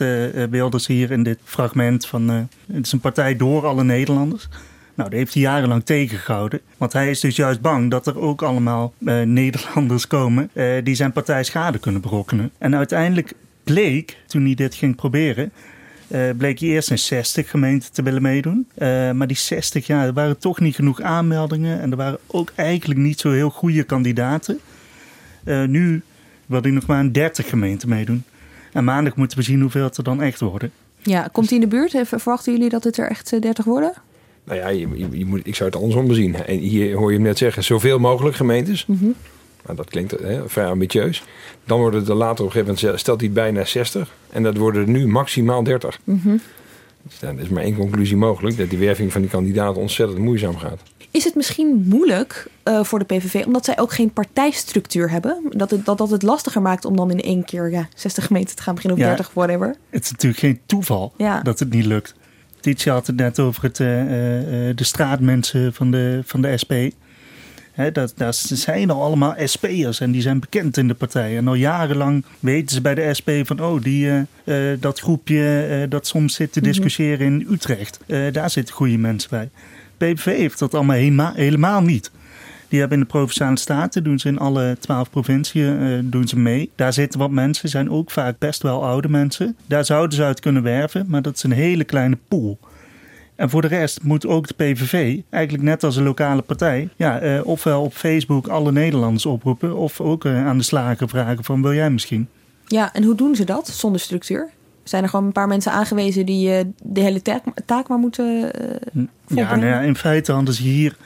[0.51, 2.31] Wilders hier in dit fragment van...
[2.31, 2.37] eh,
[2.73, 4.49] het is een partij door alle Nederlanders.
[4.97, 6.61] Nou, dat heeft hij jarenlang tegengehouden.
[6.77, 10.51] Want hij is dus juist bang dat er ook allemaal eh, Nederlanders komen...
[10.53, 12.51] eh, die zijn partij schade kunnen berokkenen.
[12.59, 13.33] En uiteindelijk
[13.65, 15.53] bleek, toen hij dit ging proberen...
[16.09, 18.67] eh, bleek hij eerst in 60 gemeenten te willen meedoen.
[19.15, 21.81] Maar die 60, ja, er waren toch niet genoeg aanmeldingen.
[21.81, 24.59] En er waren ook eigenlijk niet zo heel goede kandidaten.
[25.67, 26.03] Nu
[26.47, 28.25] wil hij nog maar in 30 gemeenten meedoen.
[28.73, 30.71] En maandag moeten we zien hoeveel het er dan echt worden.
[31.03, 32.09] Ja, komt hij in de buurt?
[32.09, 33.93] Verwachten jullie dat het er echt eh, 30 worden?
[34.47, 36.35] Nou ja, je, je- je moet, ik zou het andersom bezien.
[36.45, 38.87] En hier hoor je hem net zeggen, zoveel mogelijk gemeentes.
[38.87, 41.25] Nou, dat klinkt hè, vrij ambitieus.
[41.65, 44.15] Dan worden er later op een gegeven moment stelt hij bijna 60.
[44.31, 45.99] En dat worden er nu maximaal 30.
[46.05, 46.37] Mhm.
[47.03, 50.81] Dus is maar één conclusie mogelijk: dat die werving van die kandidaat ontzettend moeizaam gaat.
[51.11, 55.43] Is het misschien moeilijk uh, voor de PVV omdat zij ook geen partijstructuur hebben?
[55.51, 58.57] Dat het, dat, dat het lastiger maakt om dan in één keer ja, 60 gemeenten
[58.57, 59.15] te gaan beginnen of Ja.
[59.15, 59.77] 30, whatever.
[59.91, 61.41] Het is natuurlijk geen toeval Ja.
[61.43, 62.15] dat het niet lukt.
[62.67, 66.57] Tietje had het net over het, eh, eh, eh, de straatmensen van de, van de
[66.63, 66.73] SP.
[67.73, 71.37] Hè, dat, dat zijn al allemaal SP'ers en die zijn bekend in de partij.
[71.37, 73.61] En al jarenlang weten ze bij de SP van...
[73.61, 74.11] oh, die,
[74.79, 77.99] dat groepje dat soms zit te discussiëren in Utrecht...
[78.33, 79.51] daar zitten goede mensen bij.
[79.97, 82.11] PVV heeft dat allemaal helemaal niet.
[82.69, 86.39] Die hebben in de Provinciale Staten, doen ze in alle twaalf provinciën eh, doen ze
[86.39, 86.71] mee.
[86.75, 89.57] Daar zitten wat mensen, zijn ook vaak best wel oude mensen.
[89.67, 92.59] Daar zouden ze uit kunnen werven, maar dat is een hele kleine pool.
[93.37, 97.19] En voor de rest moet ook de PVV, eigenlijk net als een lokale partij, ja,
[97.19, 101.63] eh, ofwel op Facebook alle Nederlanders oproepen, of ook eh, aan de slager vragen van
[101.63, 102.29] wil jij misschien?
[102.67, 104.49] Ja, en hoe doen ze dat zonder structuur?
[104.83, 109.03] Zijn er gewoon een paar mensen aangewezen die de hele taak, taak maar moeten eh,
[109.27, 110.97] Ja, nou ja, in feite hadden ze hier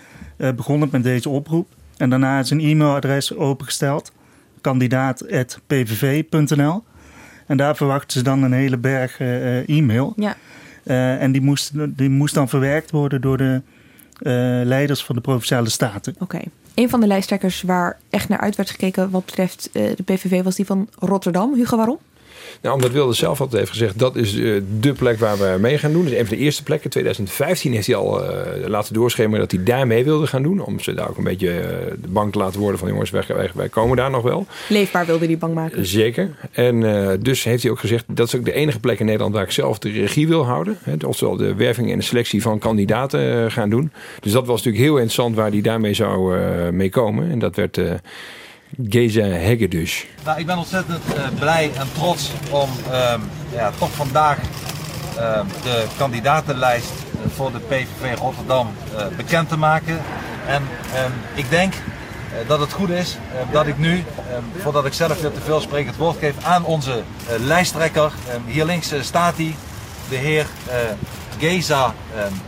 [0.41, 1.69] eh, begonnen met deze oproep.
[1.97, 4.13] En daarna is een e-mailadres opengesteld.
[4.61, 6.85] kandidaat.pvv.nl
[7.47, 10.13] En daar verwachten ze dan een hele berg eh, e-mail.
[10.17, 10.37] Ja.
[10.83, 13.63] Eh, en die moest, die moest dan verwerkt worden door de
[14.65, 16.15] leiders van de Provinciale Staten.
[16.19, 16.41] Oké.
[16.75, 20.57] Een van de lijsttrekkers waar echt naar uit werd gekeken wat betreft de PVV was
[20.57, 21.55] die van Rotterdam.
[21.55, 21.99] Hugo, waarom?
[22.61, 25.79] Nou, omdat Wilde zelf altijd heeft gezegd, dat is eh, de plek waar we mee
[25.79, 26.07] gaan doen.
[26.07, 26.91] Is een van de eerste plekken.
[26.91, 30.61] 2015 heeft hij al eh, laten doorschemeren dat hij daar mee wilde gaan doen.
[30.61, 31.69] Om ze daar ook een beetje eh,
[32.01, 34.47] de bank te laten worden van jongens, wij, wij, wij komen daar nog wel.
[34.69, 35.87] Leefbaar wilde die bang maken.
[35.87, 36.31] Zeker.
[36.53, 36.81] En
[37.23, 39.51] dus heeft hij ook gezegd, dat is ook de enige plek in Nederland waar ik
[39.51, 40.79] zelf de regie wil houden.
[40.83, 43.93] Hè, oftewel de werving en de selectie van kandidaten gaan doen.
[44.21, 46.37] Dus dat was natuurlijk heel interessant waar hij daarmee zou
[46.73, 47.31] mee komen.
[47.31, 47.79] En dat werd
[48.79, 50.07] Geza Hegedus.
[50.25, 53.21] Nou, ik ben ontzettend eh, blij en trots om ehm,
[53.53, 54.39] ja, toch vandaag
[55.17, 60.01] ehm, de kandidatenlijst eh, voor de PVV Rotterdam eh, bekend te maken.
[60.47, 60.63] En
[60.95, 61.75] ehm, ik denk
[62.47, 63.19] dat het goed is
[63.53, 64.05] dat ik nu,
[64.57, 67.03] voordat ik zelf weer te veel spreek, het woord geef aan onze
[67.39, 68.13] lijsttrekker.
[68.47, 69.55] Hier links staat hij,
[70.09, 70.47] de heer
[71.39, 71.95] Geza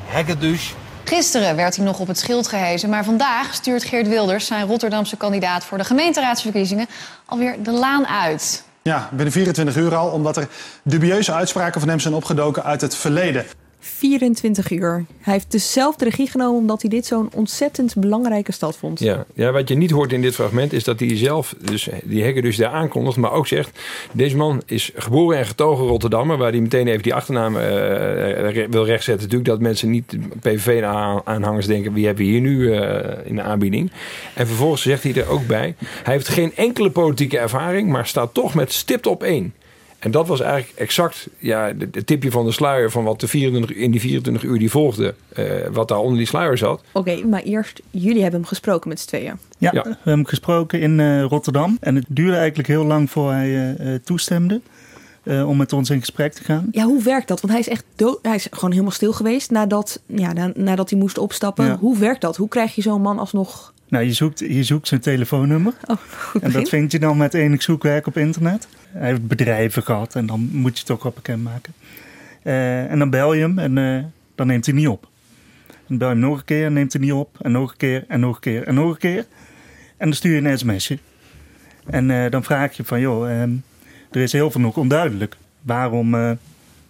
[0.04, 0.74] Hegedus.
[1.14, 5.16] Gisteren werd hij nog op het schild gehezen, maar vandaag stuurt Geert Wilders, zijn Rotterdamse
[5.16, 6.86] kandidaat voor de gemeenteraadsverkiezingen,
[7.24, 8.64] alweer de laan uit.
[8.82, 10.48] Ja, binnen 24 uur al, omdat er
[10.82, 13.44] dubieuze uitspraken van hem zijn opgedoken uit het verleden.
[13.84, 15.04] 24 uur.
[15.20, 19.00] Hij heeft dus zelf de regie genomen omdat hij dit zo'n ontzettend belangrijke stad vond.
[19.00, 22.22] Ja, ja, wat je niet hoort in dit fragment is dat hij zelf, dus die
[22.22, 23.78] hekker dus daar aankondigt, maar ook zegt:
[24.12, 27.62] deze man is geboren en getogen Rotterdammer, waar hij meteen even die achternaam eh,
[28.50, 29.22] re- wil rechtzetten.
[29.22, 33.92] Natuurlijk dat mensen niet PVV-aanhangers denken: wie hebben we hier nu eh, in de aanbieding?
[34.34, 38.34] En vervolgens zegt hij er ook bij: hij heeft geen enkele politieke ervaring, maar staat
[38.34, 39.54] toch met stipt op één.
[40.02, 43.28] En dat was eigenlijk exact ja, de- het tipje van de sluier van wat de
[43.28, 46.82] 24, in die 24 uur die volgde, eh, wat daar onder die sluier zat.
[46.92, 49.34] Oké, maar eerst, jullie hebben hem gesproken met z'n tweeën.
[49.58, 49.82] Ja, Ja.
[49.82, 51.76] we hebben hem gesproken in eh, Rotterdam.
[51.80, 54.60] En het duurde eigenlijk heel lang voor hij eh, eh, toestemde
[55.22, 56.68] eh, om met ons in gesprek te gaan.
[56.70, 57.40] Ja, hoe werkt dat?
[57.40, 58.18] Want hij is echt dood.
[58.22, 61.64] Hij is gewoon helemaal stil geweest nadat, ja, na- nadat hij moest opstappen.
[61.64, 61.76] Ja.
[61.78, 62.36] Hoe werkt dat?
[62.36, 63.72] Hoe krijg je zo'n man alsnog.
[63.92, 65.72] Nou, je zoekt, je zoekt zijn telefoonnummer.
[65.86, 68.68] Oh, goed En dat vind je dan met enig zoekwerk op internet.
[68.88, 71.72] Hij heeft bedrijven gehad en dan moet je het toch wel bekendmaken.
[72.42, 75.08] Eh en dan bel je hem en eh, dan neemt hij niet op.
[75.86, 77.38] Dan bel je hem nog een keer en neemt hij niet op.
[77.40, 79.26] En nog een keer en nog een keer en nog een keer.
[79.96, 80.98] En dan stuur je een sms'je.
[81.86, 83.52] En eh, dan vraag je van, joh, ehm,
[84.10, 85.36] er is heel veel nog onduidelijk.
[85.62, 86.38] Waarom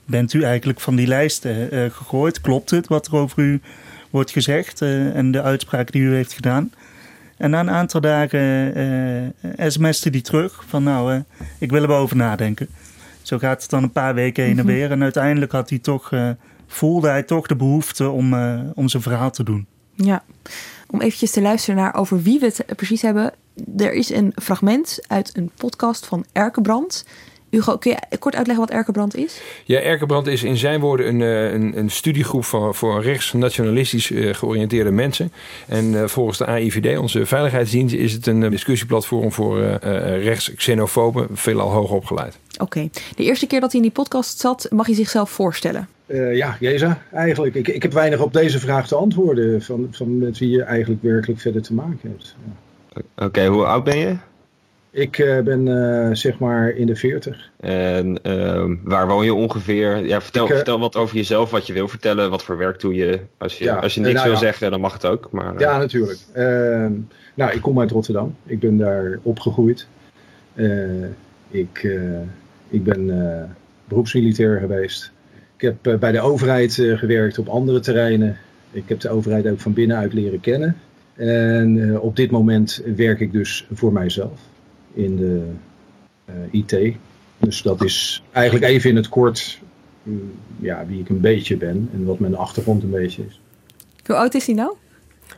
[0.04, 2.40] bent u eigenlijk van die lijst gegooid?
[2.40, 3.60] Klopt het wat er over u
[4.10, 6.70] wordt gezegd en de uitspraak die u heeft gedaan?
[7.42, 8.74] En na een aantal dagen
[9.44, 11.20] eh sms'te die terug van nou, eh,
[11.58, 12.68] ik wil er wel over nadenken.
[13.22, 14.90] Zo gaat het dan een paar weken heen en weer.
[14.90, 16.12] En uiteindelijk had hij toch,
[16.66, 18.34] voelde hij toch de behoefte om,
[18.74, 19.66] om zijn verhaal te doen.
[19.94, 20.22] Ja,
[20.90, 23.32] om eventjes te luisteren naar over wie we het precies hebben.
[23.76, 27.04] Er is een fragment uit een podcast van Erkenbrand.
[27.52, 29.40] Hugo, kun je kort uitleggen wat Erkenbrand is?
[29.64, 34.34] Ja, Erkenbrand is in zijn woorden een, eh, een, een studiegroep voor, voor rechts-nationalistisch eh,
[34.34, 35.32] georiënteerde mensen.
[35.68, 41.26] En eh, volgens de AIVD, onze veiligheidsdienst, is het een discussieplatform voor eh, eh, rechts-xenofoben,
[41.32, 42.38] veelal hoog opgeleid.
[42.58, 45.88] Oké, de eerste keer dat hij in die podcast zat, mag hij zichzelf voorstellen.
[46.06, 47.54] Eh, ja, Jeza, eigenlijk.
[47.54, 51.02] Ik, ik heb weinig op deze vraag te antwoorden van, van met wie je eigenlijk
[51.02, 52.34] werkelijk verder te maken hebt.
[52.44, 53.24] Ja.
[53.26, 54.16] Oké, hoe oud ben je?
[54.94, 57.50] Ik uh, ben uh, zeg maar in de 40.
[57.60, 60.06] En uh, waar woon je ongeveer?
[60.06, 62.94] Ja, vertel, ik, vertel wat over jezelf, wat je wil vertellen, wat voor werk doe
[62.94, 63.20] je.
[63.38, 64.40] Als je, ja, als je niks nou, wil ja.
[64.40, 65.28] zeggen, dan mag het ook.
[65.30, 66.18] Maar, ja, natuurlijk.
[66.32, 66.92] Ehm,
[67.34, 68.36] nou, ik kom uit Rotterdam.
[68.46, 69.86] Ik ben daar opgegroeid.
[71.50, 71.88] ik,
[72.68, 73.06] ik ben
[73.84, 75.12] beroepsmilitair geweest.
[75.56, 78.36] Ik heb bij de overheid gewerkt op andere terreinen.
[78.70, 80.76] Ik heb de overheid ook van binnenuit leren kennen.
[81.14, 84.50] En op dit moment werk ik dus voor mijzelf
[84.94, 85.50] in de
[86.24, 86.96] uh, IT.
[87.38, 89.58] Dus dat is eigenlijk even in het kort
[90.02, 93.40] mm, ja, wie ik een beetje ben en wat mijn achtergrond een beetje is.
[94.06, 94.76] Hoe oud is hij nou?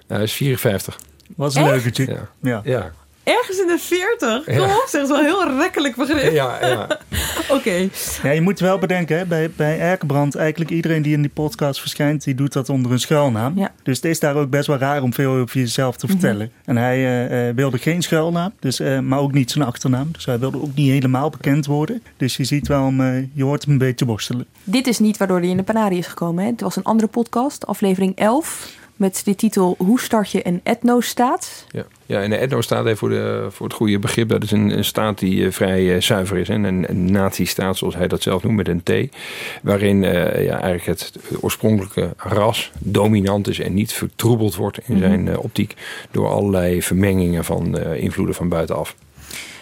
[0.07, 1.01] Hij is 54.
[1.37, 2.05] Wat een leuketje.
[2.07, 2.29] Ja.
[2.41, 2.61] ja.
[2.65, 2.93] ja.
[3.25, 4.45] Ergens in de 40?
[4.45, 6.33] Kom op, zeg, is wel heel rekkelijk begrip.
[6.33, 6.89] Ja, ja.
[7.57, 7.89] Oké.
[8.23, 11.81] Ja, je moet wel bedenken, hè, bij, bij Erkenbrand, eigenlijk iedereen die in die podcast
[11.81, 13.59] verschijnt, die doet dat onder een schuilnaam.
[13.59, 13.73] Ja.
[13.83, 16.53] Dus het is daar ook best wel raar om veel over jezelf te vertellen.
[16.65, 20.09] En hij uh, wilde geen schuilnaam, dus, uh, maar ook niet zijn achternaam.
[20.13, 22.03] Dus hij wilde ook niet helemaal bekend worden.
[22.17, 24.47] Dus je ziet wel, uh, je hoort hem een beetje worstelen.
[24.65, 26.45] Dit is niet waardoor hij in de Panarie is gekomen.
[26.45, 26.51] Hè?
[26.51, 31.67] Het was een andere podcast, aflevering 11 met de titel Hoe start je een etnostaat?
[31.71, 34.77] Ja, ja en de etnostaat, even voor, de, voor het goede begrip, dat is een,
[34.77, 36.49] een staat die uh, vrij uh, zuiver is.
[36.49, 36.55] Hè?
[36.55, 39.15] Een, een nazistaat, zoals hij dat zelf noemt, met een T.
[39.63, 45.21] Waarin uh, ja, eigenlijk het oorspronkelijke ras dominant is en niet vertroebeld wordt in zijn
[45.21, 45.37] mm -hmm.
[45.37, 45.75] optiek
[46.11, 48.97] door allerlei vermengingen van invloeden van buitenaf.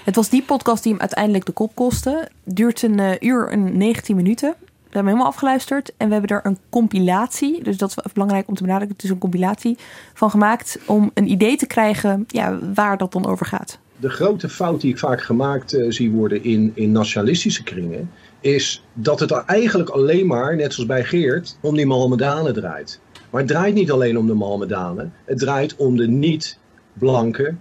[0.05, 2.29] Het was die podcast die hem uiteindelijk de kop kostte.
[2.45, 4.55] Duurt een uur en 19 minuten.
[4.92, 8.55] We hebben helemaal afgeluisterd en we hebben er een compilatie, dus dat is belangrijk om
[8.55, 9.78] te benadrukken, het is een compilatie
[10.14, 13.78] van gemaakt om een idee te krijgen ja, waar dat dan over gaat.
[13.96, 18.85] De grote fout die ik vaak gemaakt uh, zie worden in, in nationalistische kringen, is
[18.92, 23.00] dat het eigenlijk alleen maar, net zoals bij Geert, om die Mohammedanen draait.
[23.31, 27.55] Maar het draait niet alleen om de Mohammedanen, het draait om de niet-blanke,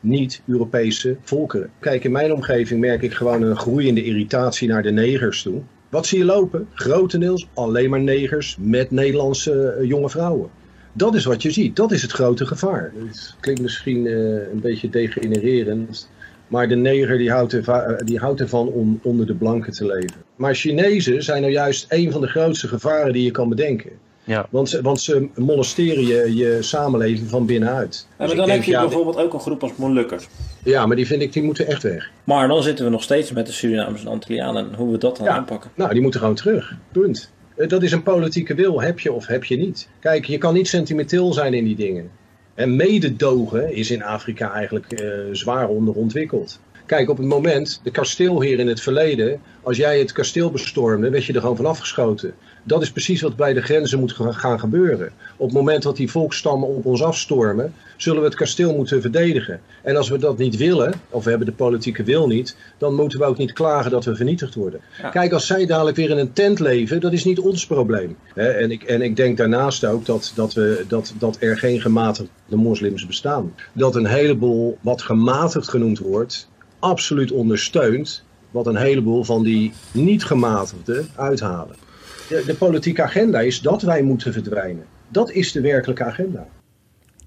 [0.00, 1.70] niet-Europese volkeren.
[1.78, 5.62] Kijk, in mijn omgeving merk ik gewoon een groeiende irritatie naar de negers toe.
[5.88, 6.68] Wat zie je lopen?
[6.74, 10.50] Grotendeels alleen maar negers met Nederlandse uh, jonge vrouwen.
[10.92, 11.76] Dat is wat je ziet.
[11.76, 12.92] Dat is het grote gevaar.
[13.06, 16.10] Het klinkt misschien uh, een beetje degenererend.
[16.48, 20.16] Maar de neger die houdt, er, die houdt ervan om onder de blanken te leven.
[20.36, 23.90] Maar Chinezen zijn nou juist een van de grootste gevaren die je kan bedenken.
[24.26, 24.46] Ja.
[24.50, 28.06] Want, ze, want ze molesteren je, je samenleving van binnenuit.
[28.18, 30.28] Ja, maar dan heb je ja, bijvoorbeeld ook een groep als Molukkers.
[30.62, 32.10] Ja, maar die vind ik, die moeten echt weg.
[32.24, 34.74] Maar dan zitten we nog steeds met de Surinamers en Antillianen.
[34.74, 35.32] Hoe we dat dan ja.
[35.32, 35.70] aanpakken.
[35.74, 36.76] Nou, die moeten gewoon terug.
[36.92, 37.32] Punt.
[37.56, 38.80] Dat is een politieke wil.
[38.80, 39.88] Heb je of heb je niet.
[40.00, 42.10] Kijk, je kan niet sentimenteel zijn in die dingen.
[42.54, 46.60] En mededogen is in Afrika eigenlijk uh, zwaar onderontwikkeld.
[46.86, 51.24] Kijk, op het moment, de kasteelheer in het verleden, als jij het kasteel bestormde, werd
[51.24, 52.34] je er gewoon van afgeschoten.
[52.66, 55.10] Dat is precies wat bij de grenzen moet gaan gebeuren.
[55.36, 59.60] Op het moment dat die volksstammen op ons afstormen, zullen we het kasteel moeten verdedigen.
[59.82, 63.18] En als we dat niet willen, of we hebben de politieke wil niet, dan moeten
[63.18, 64.80] we ook niet klagen dat we vernietigd worden.
[65.02, 65.08] Ja.
[65.08, 68.16] Kijk, als zij dadelijk weer in een tent leven, dat is niet ons probleem.
[68.34, 72.28] en, ik, en ik denk daarnaast ook dat, dat, we, dat, dat er geen gematigde
[72.48, 73.54] moslims bestaan.
[73.72, 76.48] Dat een heleboel wat gematigd genoemd wordt,
[76.78, 81.85] absoluut ondersteunt wat een heleboel van die niet gematigde uithalen.
[82.28, 84.84] De, politieke agenda is dat wij moeten verdwijnen.
[85.08, 86.46] Dat is de werkelijke agenda.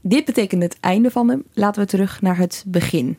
[0.01, 1.43] Dit betekent het einde van hem.
[1.53, 3.17] Laten we terug naar het begin.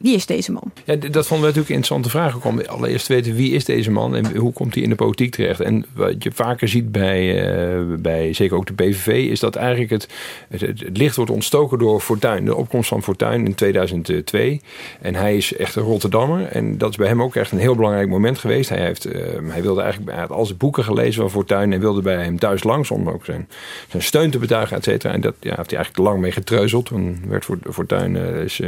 [0.00, 0.72] Wie is deze man?
[0.84, 2.36] Ja, dat vonden we natuurlijk een interessante vraag.
[2.36, 4.94] ook om allereerst te weten wie is deze man en hoe komt hij in de
[4.94, 5.60] politiek terecht.
[5.60, 9.90] En wat je vaker ziet bij, uh, bij zeker ook de PVV, is dat eigenlijk
[9.90, 10.08] het,
[10.48, 12.44] het, licht wordt ontstoken door Fortuyn.
[12.44, 14.60] De opkomst van Fortuyn in 2002.
[15.00, 16.46] En hij is echt een Rotterdammer.
[16.46, 18.68] En dat is bij hem ook echt een heel belangrijk moment geweest.
[18.68, 19.12] Hij, heeft, uh,
[19.48, 22.62] hij wilde eigenlijk hij al zijn boeken gelezen van Fortuyn en wilde bij hem thuis
[22.62, 23.48] langs om ook zijn,
[23.88, 25.12] zijn steun te betuigen, et cetera.
[25.12, 26.86] En dat ja, heeft hij eigenlijk lang mee getreuzeld.
[26.86, 28.60] Toen werd Fortuyn uh, is,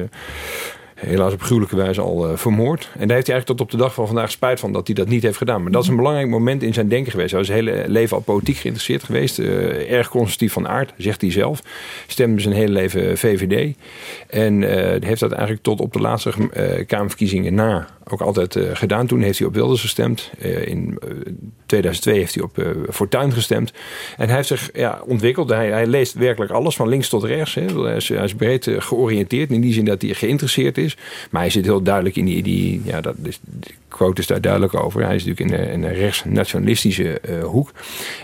[1.07, 2.91] helaas op gruwelijke wijze al uh, vermoord.
[2.99, 4.97] En daar heeft hij eigenlijk tot op de dag van vandaag spijt van dat hij
[4.97, 5.62] dat niet heeft gedaan.
[5.62, 7.31] Maar dat is een belangrijk moment in zijn denken geweest.
[7.31, 9.38] Hij was zijn hele leven al politiek geïnteresseerd geweest.
[9.38, 11.62] Uh, erg constructief van aard, zegt hij zelf.
[12.07, 13.77] Stemde zijn hele leven VVD.
[14.29, 14.69] En uh,
[15.01, 16.31] heeft dat eigenlijk tot op de laatste
[16.87, 19.07] Kamerverkiezingen na ook altijd gedaan.
[19.07, 20.31] Toen heeft hij op Wilders gestemd.
[20.65, 20.99] in
[21.67, 23.73] 2002 heeft hij op Fortuyn gestemd.
[24.17, 25.49] En hij heeft zich ja, ontwikkeld.
[25.49, 27.55] Hij, hij, leest werkelijk alles van links tot rechts.
[27.55, 27.83] Hè.
[27.83, 29.51] Hij, is, hij is breed georiënteerd.
[29.51, 30.97] In die zin dat hij geïnteresseerd is.
[31.31, 34.41] Maar hij zit heel duidelijk in die, die ja, dat is, de quote is daar
[34.41, 35.05] duidelijk over.
[35.05, 37.73] Hij is natuurlijk in een, een rechtsnationalistische hoek.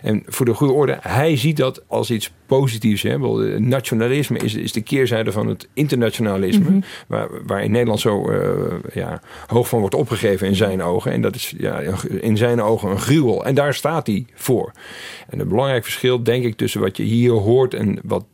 [0.02, 3.02] En voor de goede orde, hij ziet dat als iets positiefs.
[3.02, 3.18] Hè.
[3.58, 6.64] Nationalisme is, is de keerzijde van het internationalisme.
[6.64, 6.84] Mm -hmm.
[7.06, 8.32] waar, waar in Nederland zo
[8.92, 11.12] ja, hoog van wordt opgegeven in zijn ogen.
[11.12, 11.80] En dat is ja,
[12.20, 13.44] in zijn ogen een gruwel.
[13.44, 14.72] En daar staat hij voor.
[15.28, 18.24] En een belangrijk verschil, denk ik, tussen wat je hier hoort en wat,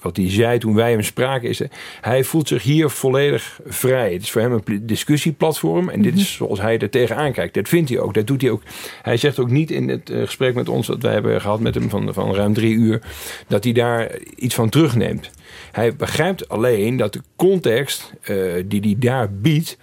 [0.00, 1.60] wat hij zei toen wij hem spraken, is
[2.00, 4.12] hij voelt zich hier volledig vrij.
[4.12, 6.44] Het is voor hem een discussieplatform en dit is mhm.
[6.44, 7.54] zoals hij er tegenaan kijkt.
[7.54, 8.14] Dat vindt hij ook.
[8.14, 8.62] Dat doet hij ook.
[9.02, 11.90] Hij zegt ook niet in het gesprek met ons dat wij hebben gehad met hem
[11.90, 13.02] van, van ruim drie uur,
[13.48, 15.30] dat hij daar iets van terugneemt.
[15.72, 19.76] Hij begrijpt alleen dat de context uh, die hij daar biedt.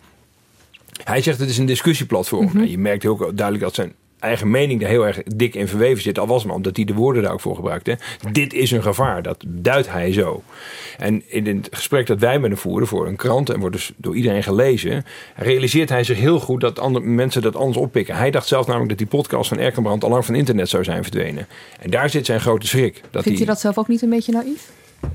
[1.03, 2.49] Hij zegt het is een discussieplatform.
[2.53, 6.03] Mm Je merkt heel duidelijk dat zijn eigen mening daar heel erg dik in verweven
[6.03, 6.19] zit.
[6.19, 7.97] Al was maar omdat hij de woorden daar ook voor gebruikte.
[8.31, 9.21] Dit is een gevaar.
[9.21, 10.43] Dat duidt hij zo.
[10.97, 13.49] En in het gesprek dat wij met hem voeren voor een krant...
[13.49, 15.05] en wordt dus door iedereen gelezen...
[15.35, 18.15] realiseert hij zich heel goed dat andere mensen dat anders oppikken.
[18.15, 20.03] Hij dacht zelf namelijk dat die podcast van Erkenbrand...
[20.03, 21.47] al lang van internet zou zijn verdwenen.
[21.79, 23.01] En daar zit zijn grote schrik.
[23.11, 24.69] Dat Vindt hij dat zelf ook niet een beetje naïef?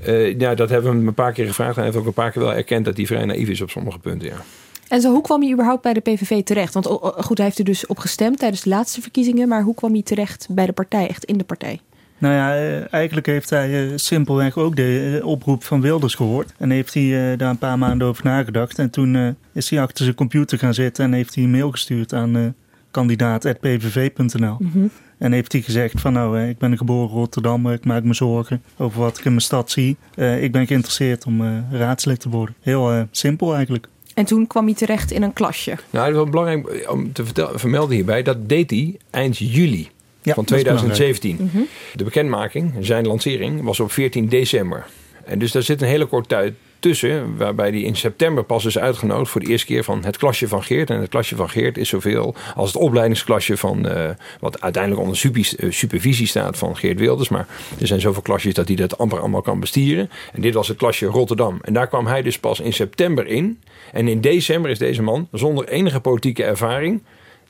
[0.07, 1.75] Uh, ja, dat hebben we hem een paar keer gevraagd.
[1.75, 3.99] Hij heeft ook een paar keer wel erkend dat hij vrij naïef is op sommige
[3.99, 4.27] punten.
[4.27, 4.43] Ja.
[4.89, 6.73] En zo, hoe kwam hij überhaupt bij de PVV terecht?
[6.73, 6.85] Want
[7.17, 9.47] goed, hij heeft er dus op gestemd tijdens de laatste verkiezingen.
[9.47, 11.79] Maar hoe kwam hij terecht bij de partij, echt in de partij?
[12.17, 16.53] Nou ja, eh, eigenlijk heeft hij uh, simpelweg ook de oproep van Wilders gehoord.
[16.57, 18.79] En heeft hij daar een paar maanden over nagedacht.
[18.79, 22.13] En toen is hij achter zijn computer gaan zitten en heeft hij een mail gestuurd
[22.13, 22.55] aan
[22.91, 24.55] kandidaat.pvv.nl.
[24.59, 28.13] Mm en heeft hij gezegd van nou, ik ben geboren in Rotterdam, ik maak me
[28.13, 29.97] zorgen over wat ik in mijn stad zie.
[30.15, 32.55] Ik ben geïnteresseerd om raadslid te worden.
[32.61, 33.87] Heel simpel eigenlijk.
[34.17, 35.77] En toen kwam hij terecht in een klasje.
[35.89, 37.23] Nou, het is wel belangrijk om te
[37.55, 38.23] vermelden hierbij.
[38.23, 39.89] Dat deed hij eind juli
[40.23, 41.37] van 2017.
[41.39, 41.63] Mhm.
[41.95, 44.85] De bekendmaking, zijn lancering, was op 14 december.
[45.25, 46.53] En dus daar zit een hele korte tijd
[46.87, 50.47] tussen, waarbij die in september pas is uitgenodigd voor de eerste keer van het klasje
[50.47, 50.89] van Geert.
[50.89, 55.31] En het klasje van Geert is zoveel als het opleidingsklasje van, uh, wat uiteindelijk onder
[55.33, 57.29] eh, supervisie staat van Geert Wilders.
[57.29, 57.47] Maar
[57.79, 60.09] er zijn zoveel klasjes dat hij dat amper allemaal kan bestieren.
[60.33, 61.59] En dit was het klasje Rotterdam.
[61.61, 63.61] En daar kwam hij dus pas in september in.
[63.91, 67.01] En in december is deze man zonder enige politieke ervaring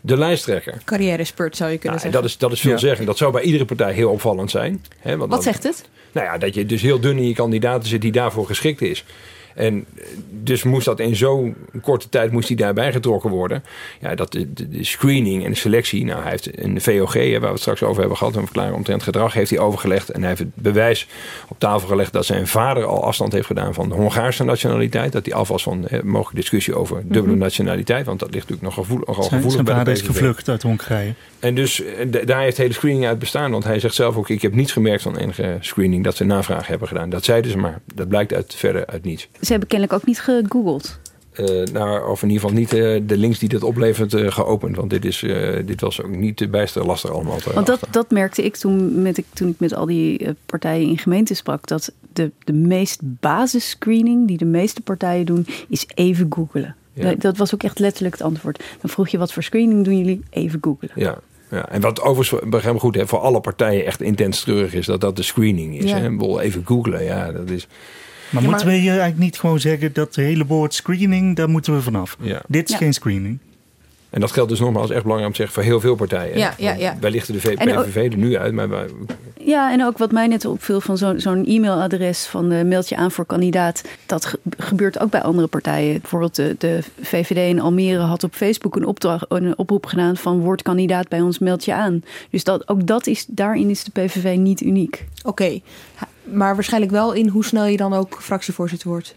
[0.01, 0.81] de lijsttrekker.
[0.85, 2.21] Carrière spurt zou je kunnen nou, zeggen.
[2.21, 2.77] Dat is, dat is veel ja.
[2.77, 3.05] zeggen.
[3.05, 4.83] Dat zou bij iedere partij heel opvallend zijn.
[4.99, 5.89] Hè, want Wat zegt het?
[6.11, 9.03] Nou ja, dat je dus heel dun in je kandidaten zit die daarvoor geschikt is.
[9.57, 9.85] En
[10.29, 13.63] dus moest dat in zo'n korte tijd moest hij daarbij getrokken worden.
[14.01, 16.05] Ja, dat de, de, screening en de selectie.
[16.05, 19.03] Nou, hij heeft een VOG, waar we het straks over hebben gehad, een verklaring omtrent
[19.03, 20.09] gedrag, heeft hij overgelegd.
[20.09, 21.07] En hij heeft het bewijs
[21.47, 25.11] op tafel gelegd dat zijn vader al afstand heeft gedaan van de Hongaarse nationaliteit.
[25.11, 27.43] Dat hij af was van eh, mogelijke discussie over dubbele mhm.
[27.43, 28.05] nationaliteit.
[28.05, 31.13] Want dat ligt natuurlijk nog gevoel, nogal zijn, gevoelig zijn vader is gevlucht uit Hongarije.
[31.39, 33.51] En dus eh, daar heeft de hele screening uit bestaan.
[33.51, 36.67] Want hij zegt zelf ook, ik heb niets gemerkt van enige screening dat ze navraag
[36.67, 37.09] hebben gedaan.
[37.09, 37.79] Dat zeiden ze maar.
[37.93, 39.27] Dat blijkt uit, verder uit niets.
[39.47, 40.99] Ze hebben kennelijk ook niet gegoogeld.
[41.35, 44.75] Uh, nou, of in ieder geval niet uh, de links die dit oplevert uh, geopend.
[44.75, 45.19] Want dit, is,
[45.65, 47.37] dit was ook niet bijster lastig allemaal.
[47.53, 51.33] want dat, dat merkte ik toen, met, toen ik met al die partijen in gemeente
[51.33, 51.67] sprak.
[51.67, 56.75] Dat de, de meest basisscreening die de meeste partijen doen, is even googelen.
[56.93, 57.15] Ja.
[57.15, 58.63] Dat was ook echt letterlijk het antwoord.
[58.81, 60.23] Dan vroeg je wat voor screening doen jullie?
[60.29, 60.93] Even googelen.
[60.95, 64.73] Ja, ja, en wat overigens, begrijp me goed, hè, voor alle partijen echt intens treurig
[64.73, 65.89] is, dat dat de screening is.
[65.89, 65.97] Ja.
[65.97, 66.39] Hè?
[66.39, 67.67] Even googelen, ja, dat is...
[68.29, 71.73] Maar moeten we hier eigenlijk niet gewoon zeggen dat het hele woord screening, daar moeten
[71.73, 72.17] we vanaf.
[72.19, 72.41] Ja.
[72.47, 73.39] Dit is geen screening.
[74.09, 76.37] En dat geldt dus nogmaals echt belangrijk om te zeggen voor heel veel partijen.
[76.37, 76.97] Ja, ja, ja.
[76.99, 78.87] Wij lichten de PVV er nu uit, maar wij...
[79.39, 83.25] Ja, en ook wat mij net opviel van zo'n e-mailadres van uh, mailtje aan voor
[83.25, 83.83] kandidaat.
[84.05, 86.01] Dat gebeurt ook bij andere partijen.
[86.01, 90.39] Bijvoorbeeld de, de VVD in Almere had op Facebook een, opdracht, een oproep gedaan van
[90.39, 92.03] word kandidaat bij ons, mailtje aan.
[92.29, 95.05] Dus dat, ook dat is, daarin is de PVV niet uniek.
[95.23, 95.59] Oké,
[96.31, 99.15] maar waarschijnlijk wel in hoe snel je dan ook fractievoorzitter wordt.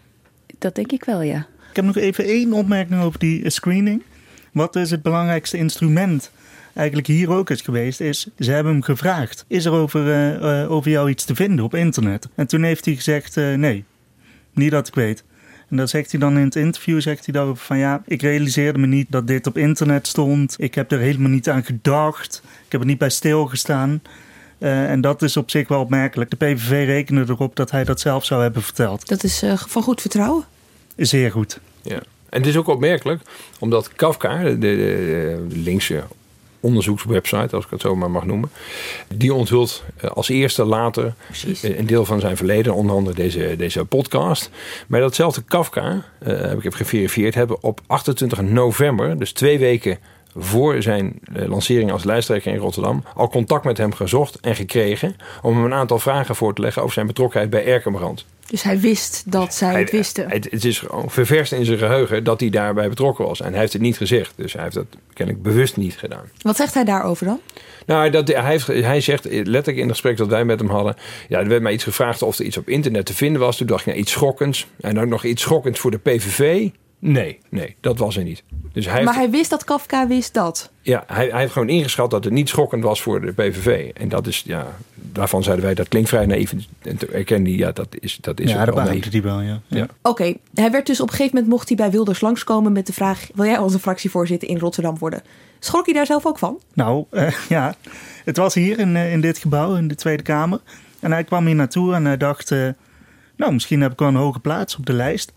[0.58, 1.46] Dat denk ik wel, ja.
[1.70, 4.02] Ik heb nog even één opmerking over die screening.
[4.52, 6.30] Wat is het belangrijkste instrument
[6.74, 10.90] eigenlijk hier ook is geweest, is ze hebben hem gevraagd: is er over, uh, over
[10.90, 12.28] jou iets te vinden op internet?
[12.34, 13.84] En toen heeft hij gezegd: uh, nee,
[14.52, 15.24] niet dat ik weet.
[15.68, 18.78] En dan zegt hij dan in het interview, zegt hij daarover van ja, ik realiseerde
[18.78, 20.54] me niet dat dit op internet stond.
[20.58, 22.42] Ik heb er helemaal niet aan gedacht.
[22.66, 24.02] Ik heb er niet bij stilgestaan.
[24.60, 26.30] Uh, en dat is op zich wel opmerkelijk.
[26.30, 29.08] De PVV rekende erop dat hij dat zelf zou hebben verteld.
[29.08, 30.44] Dat is uh, van goed vertrouwen?
[30.96, 31.60] Zeer goed.
[31.82, 31.98] Ja.
[32.28, 33.22] En het is ook opmerkelijk,
[33.58, 36.02] omdat Kafka, de, de, de linkse
[36.60, 38.50] onderzoekswebsite, als ik het zo maar mag noemen.
[39.14, 41.14] Die onthult eh, als eerste later
[41.62, 44.50] eh, een deel van zijn verleden, onder andere deze, deze podcast.
[44.86, 49.98] Maar datzelfde Kafka, uh, heb ik geverifieerd, hebben op 28 november, dus twee weken
[50.36, 55.54] voor zijn lancering als lijsttrekker in Rotterdam al contact met hem gezocht en gekregen om
[55.56, 58.24] hem een aantal vragen voor te leggen over zijn betrokkenheid bij Erkenbrand.
[58.50, 60.30] Dus hij wist dat zij het wisten.
[60.30, 63.40] Het, het is ververst in zijn geheugen dat hij daarbij betrokken was.
[63.40, 64.32] En hij heeft het niet gezegd.
[64.36, 66.24] Dus hij heeft dat kennelijk bewust niet gedaan.
[66.42, 67.40] Wat zegt hij daarover dan?
[67.86, 70.96] Nou, dat, hij, heeft, hij zegt letterlijk in het gesprek dat wij met hem hadden.
[71.28, 73.56] Ja, er werd mij iets gevraagd of er iets op internet te vinden was.
[73.56, 74.66] Toen dacht ik, nou, iets schokkends.
[74.80, 76.68] En ook nog iets schokkends voor de PVV.
[77.02, 78.42] Nee, nee, dat was er niet.
[78.72, 80.70] Dus hij maar hij wist dat Kafka wist dat?
[80.82, 83.90] Ja, hij, hij heeft gewoon ingeschat dat het niet schokkend was voor de PVV.
[83.94, 86.52] En dat is, ja, daarvan zeiden wij, dat klinkt vrij naïef.
[86.82, 89.10] En toen erkende hij, ja, dat is, dat is ja, dat naïef.
[89.10, 89.60] hij wel, ja.
[89.66, 89.86] ja.
[90.02, 92.92] Oké, hij werd dus op een gegeven moment, mocht hij bij Wilders langskomen met de
[92.92, 93.28] vraag...
[93.34, 95.22] wil jij onze fractievoorzitter in Rotterdam worden?
[95.58, 96.60] Schrok hij daar zelf ook van?
[96.74, 97.74] Nou, uh, ja,
[98.24, 100.60] het was hier in, uh, in dit gebouw, in de Tweede Kamer.
[101.00, 102.68] En hij kwam hier naartoe en hij dacht, uh,
[103.36, 105.32] nou, misschien heb ik wel een hoge plaats op de lijst.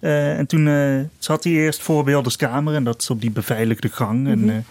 [0.00, 3.88] Uh, en toen uh, zat hij eerst voor Wilderskamer en dat is op die beveiligde
[3.88, 4.28] gang.
[4.28, 4.64] En uh, het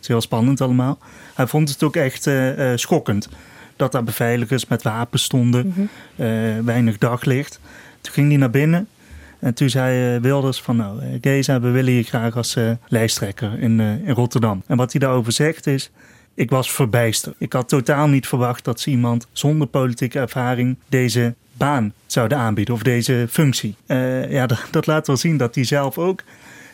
[0.00, 0.98] is heel spannend allemaal.
[1.34, 2.30] Hij vond het ook echt
[2.74, 3.28] schokkend
[3.76, 6.64] dat daar beveiligers met wapens stonden, mm -hmm.
[6.64, 7.60] weinig daglicht.
[8.00, 8.88] Toen ging hij naar binnen
[9.38, 12.56] en toen zei Wilders van nou, Geza, we willen je graag als
[12.88, 14.62] lijsttrekker in, in Rotterdam.
[14.66, 15.90] En wat hij daarover zegt is,
[16.34, 17.34] ik was verbijsterd.
[17.38, 22.74] Ik had totaal niet verwacht dat ze iemand zonder politieke ervaring deze baan zouden aanbieden
[22.74, 23.74] of deze functie.
[23.86, 26.22] Uh, ja, dat, dat, laat wel zien dat hij zelf ook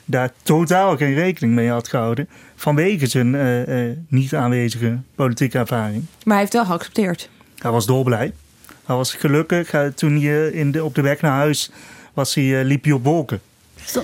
[0.05, 6.05] daar totaal geen rekening mee had gehouden vanwege zijn uh, uh, niet aanwezige politieke ervaring.
[6.23, 7.31] Maar hij heeft wel geaccepteerd.
[7.59, 8.33] Hij was dolblij.
[8.85, 9.75] Hij was gelukkig.
[9.95, 11.71] Toen hij in de, op de weg naar huis
[12.15, 13.41] was, hij, liep hij op wolken.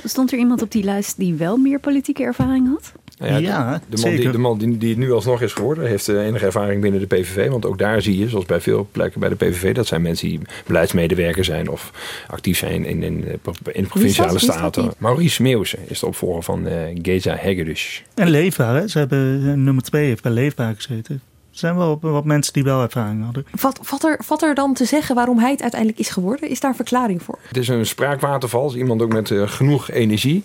[0.04, 2.92] Stond er iemand op die lijst die wel meer politieke ervaring had?
[3.18, 6.08] Nou ja, de, man, die, de man die, die het nu alsnog is geworden, heeft
[6.08, 7.48] uh, enige ervaring binnen de PVV.
[7.48, 10.28] Want ook daar zie je, zoals bij veel plekken bij de PVV, dat zijn mensen
[10.28, 11.92] die beleidsmedewerker zijn of
[12.26, 13.24] actief zijn in, in,
[13.72, 14.92] in de provinciale staten.
[14.98, 18.02] Maurice Meeuwse is de opvolger van uh, Geza Hegedus.
[18.14, 18.88] En leefbaar, hè?
[18.88, 21.14] Ze hebben eh, nummer twee heeft bij leefbaar gezeten.
[21.54, 23.46] Er zijn wel wat mensen die wel ervaring hadden.
[23.60, 26.48] Wat, wat, er, wat er dan te zeggen waarom hij het uiteindelijk is geworden?
[26.48, 27.38] Is daar een verklaring voor?
[27.48, 28.76] Het is een spraakwaterval.
[28.76, 30.44] Iemand ook met uh, genoeg energie.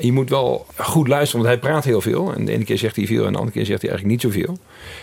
[0.00, 2.32] Je moet wel goed luisteren, want hij praat heel veel.
[2.34, 4.32] En de ene keer zegt hij veel en de andere keer zegt hij eigenlijk niet
[4.32, 4.58] zoveel.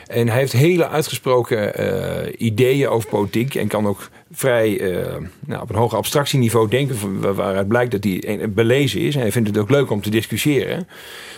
[0.07, 3.55] En hij heeft hele uitgesproken uh, ideeën over politiek.
[3.55, 5.05] En kan ook vrij uh,
[5.39, 7.35] nou, op een hoog abstractieniveau denken.
[7.35, 9.15] Waaruit blijkt dat hij belezen is.
[9.15, 10.87] En hij vindt het ook leuk om te discussiëren.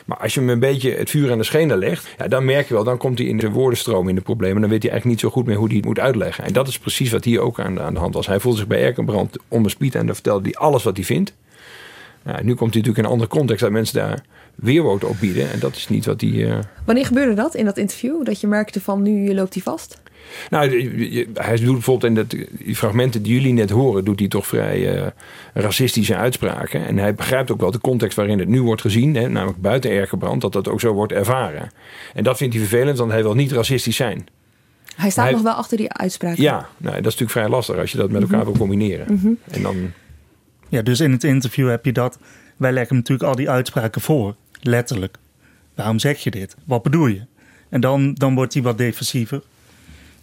[0.06, 2.08] Maar als je hem een beetje het vuur aan de schenen legt.
[2.18, 4.62] Ja, dan merk je wel, dan komt hij in zijn woordenstroom in de problemen.
[4.62, 6.44] Dan weet hij eigenlijk niet zo goed meer hoe hij het moet uitleggen.
[6.44, 8.28] En dat is precies wat hier ook aan de, aan de hand was.
[8.28, 9.96] Hij voelde zich bij Erkenbrand onbespied.
[9.96, 11.34] En dan vertelde hij alles wat hij vindt.
[12.32, 14.24] Nou, nu komt hij natuurlijk in een andere context dat mensen daar
[14.56, 15.52] weerwoord op bieden.
[15.52, 16.30] En dat is niet wat hij.
[16.30, 16.60] Uh...
[16.86, 18.26] Wanneer gebeurde dat in dat interview?
[18.26, 20.02] Dat je merkte van nu loopt hij vast?
[20.50, 20.70] Nou,
[21.34, 22.30] hij doet bijvoorbeeld in dat,
[22.66, 25.08] die fragmenten die jullie net horen, doet hij toch vrij uh,
[25.54, 26.86] racistische uitspraken.
[26.86, 29.92] En hij begrijpt ook wel de context waarin het nu wordt gezien, hè, namelijk buiten
[29.92, 31.72] Erkenbrand, dat dat ook zo wordt ervaren.
[32.14, 34.28] En dat vindt hij vervelend, want hij wil niet racistisch zijn.
[34.96, 36.44] Hij staat nog wel achter die uitspraken.
[36.44, 38.48] Ja, nou, dat is natuurlijk vrij lastig als je dat met elkaar mhm.
[38.48, 39.06] wil combineren.
[39.10, 39.76] Mm En dan
[40.70, 42.20] ja, dus in het interview heb je dat.
[42.58, 45.18] Wij leggen natuurlijk al die uitspraken voor, letterlijk.
[45.76, 46.56] Waarom zeg je dit?
[46.66, 47.22] Wat bedoel je?
[47.70, 49.42] En dan, dan wordt hij wat defensiever.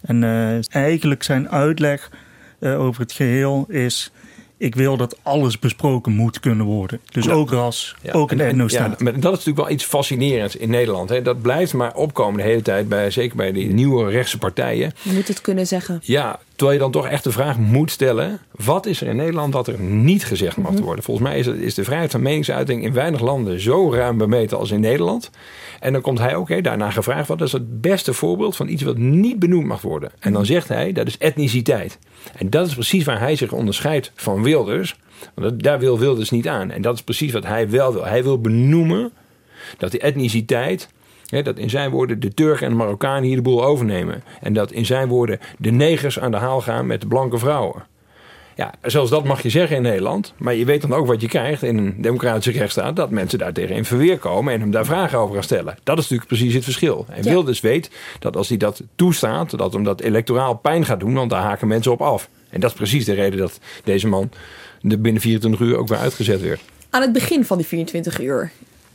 [0.01, 2.11] En uh, eigenlijk zijn uitleg
[2.59, 4.11] uh, over het geheel is
[4.57, 6.99] ik wil dat alles besproken moet kunnen worden.
[7.11, 8.99] Dus ook ras, ook een etnostaat.
[8.99, 11.09] Ja, dat is natuurlijk wel iets fascinerends in Nederland.
[11.09, 11.21] Hè.
[11.21, 14.93] Dat blijft maar opkomen de hele tijd, bij, zeker bij die nieuwe rechtse partijen.
[15.01, 15.99] Je moet het kunnen zeggen.
[16.03, 18.39] Ja, terwijl je dan toch echt de vraag moet stellen...
[18.55, 20.81] wat is er in Nederland dat er niet gezegd mag mhm.
[20.81, 21.03] worden?
[21.03, 23.59] Volgens mij is, is de vrijheid van meningsuiting in weinig landen...
[23.59, 25.29] zo ruim bemeten als in Nederland...
[25.79, 28.83] En dan komt hij ook okay, daarna gevraagd: wat is het beste voorbeeld van iets
[28.83, 30.11] wat niet benoemd mag worden?
[30.19, 31.99] En dan zegt hij: dat is etniciteit.
[32.35, 34.95] En dat is precies waar hij zich onderscheidt van Wilders.
[35.33, 36.71] Want daar wil Wilders niet aan.
[36.71, 38.05] En dat is precies wat hij wel wil.
[38.05, 39.11] Hij wil benoemen
[39.77, 40.89] dat die etniciteit.
[41.27, 44.23] Dat in zijn woorden de Turken en de Marokkanen hier de boel overnemen.
[44.41, 47.83] En dat in zijn woorden de negers aan de haal gaan met de blanke vrouwen.
[48.55, 50.33] Ja, zelfs dat mag je zeggen in Nederland.
[50.37, 52.95] Maar je weet dan ook wat je krijgt in een democratische rechtsstaat.
[52.95, 55.77] Dat mensen daar tegen in verweer komen en hem daar vragen over gaan stellen.
[55.83, 57.05] Dat is natuurlijk precies het verschil.
[57.09, 57.29] En ja.
[57.29, 61.13] Wilders weet dat als hij dat toestaat, dat hem dat electoraal pijn gaat doen.
[61.13, 62.29] Want daar haken mensen op af.
[62.49, 64.29] En dat is precies de reden dat deze man
[64.81, 66.61] er binnen 24 uur ook weer uitgezet werd.
[66.89, 68.51] Aan het begin van die 24 uur,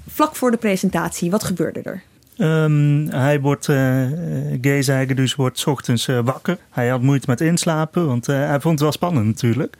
[0.08, 2.02] vlak voor de presentatie, wat gebeurde er?
[2.42, 6.58] Um, hij wordt, uh, dus, wordt ochtends uh, wakker.
[6.70, 9.76] Hij had moeite met inslapen, want uh, hij vond het wel spannend natuurlijk.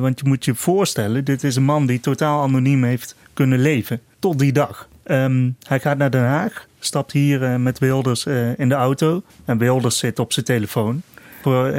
[0.00, 4.00] want je moet je voorstellen, dit is een man die totaal anoniem heeft kunnen leven.
[4.18, 4.88] Tot die dag.
[5.04, 9.22] Um, hij gaat naar Den Haag, stapt hier met Wilders in de auto.
[9.44, 11.02] En Wilders zit op zijn telefoon.
[11.42, 11.72] Voor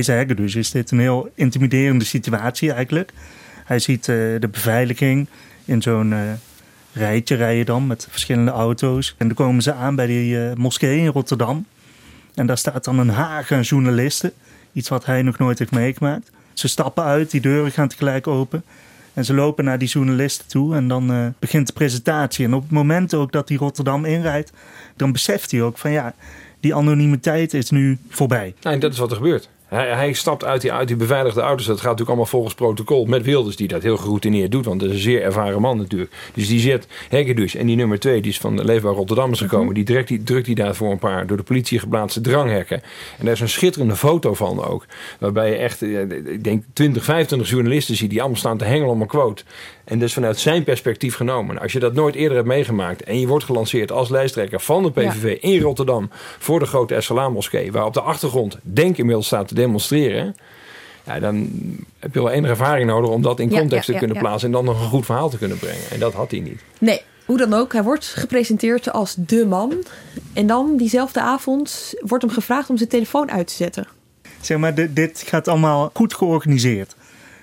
[0.00, 3.10] zeggen dus is dit een heel intimiderende situatie eigenlijk.
[3.64, 5.26] Hij ziet de beveiliging
[5.64, 6.14] in zo'n
[6.92, 9.14] rijtje rijden dan met verschillende auto's.
[9.18, 11.66] En dan komen ze aan bij die uh, moskee in Rotterdam.
[12.34, 14.32] En daar staat dan een haag aan journalisten.
[14.72, 16.30] Iets wat hij nog nooit heeft meegemaakt.
[16.52, 18.64] Ze stappen uit, die deuren gaan tegelijk open.
[19.14, 22.44] En ze lopen naar die journalisten toe en dan uh, begint de presentatie.
[22.44, 24.52] En op het moment ook dat hij Rotterdam inrijdt,
[24.96, 26.14] dan beseft hij ook van ja,
[26.60, 28.54] die anonimiteit is nu voorbij.
[28.60, 29.48] Nou, en dat is wat er gebeurt.
[29.72, 31.66] Hij, hij stapt uit die, uit die beveiligde auto's.
[31.66, 33.04] Dat gaat natuurlijk allemaal volgens protocol.
[33.04, 34.64] Met Wilders, die dat heel geroutineerd doet.
[34.64, 36.10] Want dat is een zeer ervaren man natuurlijk.
[36.34, 36.86] Dus die zet
[37.34, 39.66] dus En die nummer twee, die is van Leefbaar Rotterdam is gekomen.
[39.66, 39.74] Mhm.
[39.74, 42.82] Die, direct, die drukt hij daar voor een paar door de politie geplaatste dranghekken.
[43.18, 44.86] En daar is een schitterende foto van ook.
[45.18, 48.90] Waarbij je echt, eh, ik denk 20, 25 journalisten ziet die allemaal staan te hengelen
[48.90, 49.42] om een quote.
[49.84, 51.58] En dus vanuit zijn perspectief genomen.
[51.58, 54.90] Als je dat nooit eerder hebt meegemaakt en je wordt gelanceerd als lijsttrekker van de
[54.90, 59.48] PVV in Rotterdam voor de grote Essalam moskee, waar op de achtergrond denk inmiddels staat
[59.48, 60.36] te demonstreren.
[61.04, 61.50] Ja, dan
[61.98, 64.64] heb je wel enige ervaring nodig om dat in context te kunnen plaatsen en dan
[64.64, 65.90] nog een goed verhaal te kunnen brengen.
[65.90, 66.62] En dat had hij niet.
[66.78, 69.74] Nee, hoe dan ook, hij wordt gepresenteerd als de man.
[70.32, 73.86] En dan diezelfde avond wordt hem gevraagd om zijn telefoon uit te zetten.
[74.40, 76.94] Zeg maar, dit gaat allemaal goed georganiseerd.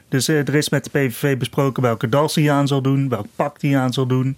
[0.10, 3.26] Dus eh, er is met de PVV besproken welke das hij aan zal doen, welk
[3.36, 4.38] pak hij aan zal doen.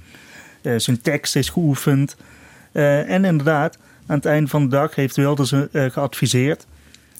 [0.62, 2.16] Uh, zijn tekst is geoefend.
[2.72, 6.68] Uh, en inderdaad, aan het eind van de dag heeft Wilders geadviseerd.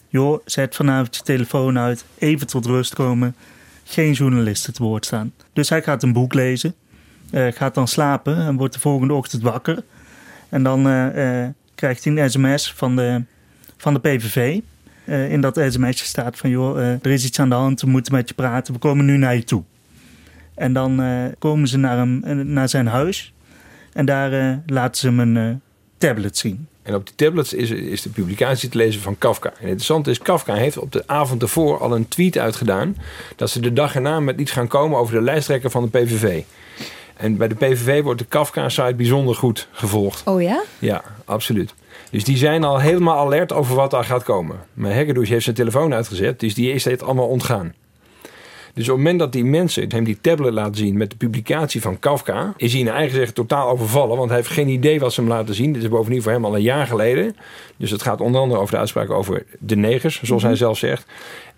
[0.08, 3.34] Joh, zet vanavond je telefoon uit, even tot rust komen.
[3.84, 5.32] Geen journalisten te woord staan.
[5.52, 6.74] Dus hij gaat een boek lezen,
[7.32, 9.82] gaat dan slapen en wordt de volgende ochtend wakker.
[10.48, 10.82] En dan
[11.74, 13.22] krijgt hij een sms van de,
[13.76, 14.60] van de PVV.
[15.04, 17.86] Uh, in dat sms'je staat van joh, uh, er is iets aan de hand, we
[17.86, 19.62] moeten met je praten, we komen nu naar je toe.
[20.54, 22.20] En dan uh, komen ze naar, hem,
[22.52, 23.34] naar zijn huis
[23.92, 25.60] en daar laten ze hem een
[25.98, 26.66] tablet zien.
[26.82, 29.48] En op die tablets is, is de publicatie te lezen van Kafka.
[29.48, 32.96] En het interessante is, Kafka heeft op de avond ervoor al een tweet uitgedaan...
[33.36, 36.42] dat ze de dag erna met iets gaan komen over de lijsttrekker van de PVV.
[37.22, 40.22] En bij de PVV wordt de Kafka-site bijzonder goed gevolgd.
[40.26, 40.62] Oh ja?
[40.78, 41.74] Ja, absoluut.
[42.10, 44.56] Dus die zijn al helemaal alert over wat daar gaat komen.
[44.74, 47.74] Maar Hegedouche heeft zijn telefoon uitgezet, dus die is het allemaal ontgaan.
[48.74, 51.80] Dus op het moment dat die mensen hem die tablet laten zien met de publicatie
[51.80, 55.12] van Kafka, is hij in eigen zeggen totaal overvallen, want hij heeft geen idee wat
[55.12, 55.72] ze hem laten zien.
[55.72, 57.36] Dit is bovendien voor hem al een jaar geleden.
[57.76, 60.60] Dus het gaat onder andere over de uitspraak over de negers, zoals hij mhm.
[60.60, 61.06] zelf zegt.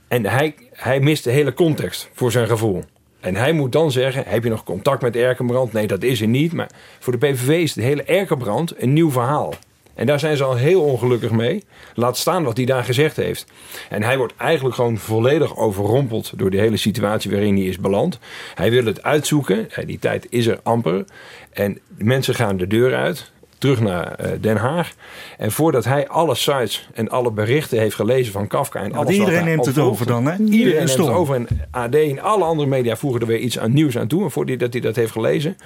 [0.09, 2.85] En hij, hij mist de hele context voor zijn gevoel.
[3.25, 5.73] En hij moet dan zeggen: Heb je nog contact met Erkenbrand?
[5.73, 6.53] Nee, dat is er niet.
[6.53, 9.55] Maar voor de PVV is de hele Erkenbrand een nieuw verhaal.
[9.95, 11.65] En daar zijn ze al heel ongelukkig mee.
[11.95, 13.47] Laat staan wat hij daar gezegd heeft.
[13.89, 18.19] En hij wordt eigenlijk gewoon volledig overrompeld door de hele situatie waarin hij is beland.
[18.55, 19.69] Hij wil het uitzoeken.
[19.87, 21.05] Die tijd is er amper.
[21.53, 23.33] En mensen gaan de deur uit.
[23.65, 24.93] Terug naar eh, Den Haag.
[25.39, 29.15] En voordat hij alle sites en alle berichten heeft gelezen van Kafka en alles.
[29.15, 30.37] Iedereen neemt het over dan, hè?
[30.37, 31.35] Iedereen neemt het over.
[31.35, 34.23] En AD en alle andere media voegen er weer iets aan nieuws aan toe.
[34.23, 35.57] En voordat hij dat heeft gelezen,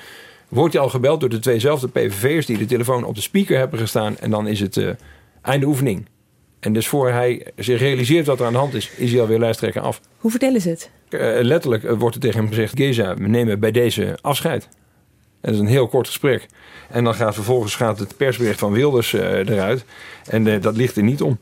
[0.49, 3.78] wordt hij al gebeld door de tweezelfde PVV'ers die de telefoon op de speaker hebben
[3.78, 4.18] gestaan.
[4.18, 4.90] En dan is het uh,
[5.42, 6.07] einde oefening.
[6.61, 9.38] En dus voor hij zich realiseert wat er aan de hand is, is hij alweer
[9.38, 10.01] lijsttrekker af.
[10.18, 10.90] Hoe vertellen ze het?
[11.11, 14.68] Uh, letterlijk uh, wordt er tegen hem gezegd: Geza, we nemen bij deze afscheid.
[15.41, 16.47] Dat is een heel kort gesprek.
[16.89, 19.84] En dan gaat vervolgens gaat het persbericht van Wilders eruit.
[20.26, 21.39] En dat ligt er niet om.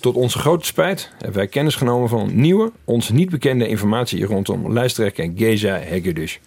[0.00, 4.72] Tot onze grote spijt hebben wij kennis genomen van nieuwe, ons niet bekende informatie rondom
[4.72, 6.40] lijsttrekker Geza Hegedus.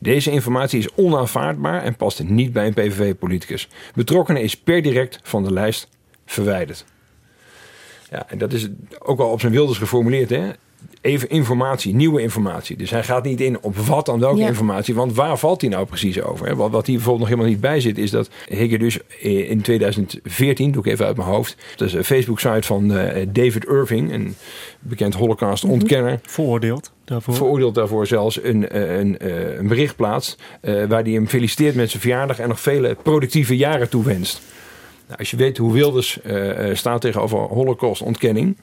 [0.00, 3.68] Deze informatie is onaanvaardbaar en past niet bij een PVV-politicus.
[3.94, 5.88] Betrokkenen is per direct van de lijst
[6.26, 6.84] verwijderd.
[8.10, 10.30] Ja, en dat is ook al op zijn wilders geformuleerd.
[10.30, 10.50] Hè?
[11.00, 12.76] Even informatie, nieuwe informatie.
[12.76, 14.94] Dus hij gaat niet in op wat dan welke informatie.
[14.94, 16.56] Want waar valt hij nou precies over?
[16.56, 20.70] Wat, wat hier bijvoorbeeld nog helemaal niet bij zit, is dat Higger dus in 2014,
[20.72, 21.56] doe ik even uit mijn hoofd.
[21.76, 24.34] Dat is een Facebook-site van uh, David Irving, een
[24.80, 26.12] bekend Holocaust-ontkenner.
[26.12, 26.30] Mhm.
[26.30, 27.34] Veroordeeld daarvoor.
[27.34, 30.42] Veroordeeld daarvoor zelfs een, eh, een, eh, een bericht plaatst.
[30.62, 34.40] Uh, waar hij hem feliciteert met zijn verjaardag en nog vele productieve jaren toewenst.
[35.06, 38.56] Nou, als je weet hoe Wilders uh, staat tegenover Holocaust-ontkenning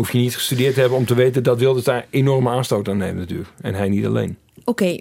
[0.00, 2.96] hoef je niet gestudeerd te hebben om te weten dat Wilders daar enorme aanstoot aan
[2.96, 3.48] neemt natuurlijk.
[3.60, 4.36] En hij niet alleen.
[4.64, 4.98] Oké,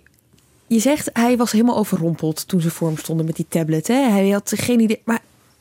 [0.68, 3.88] je zegt hij was helemaal overrompeld toen ze voor hem stonden met die tablet.
[3.88, 4.10] Hè?
[4.10, 5.02] Hij had geen idee.
[5.04, 5.20] Maar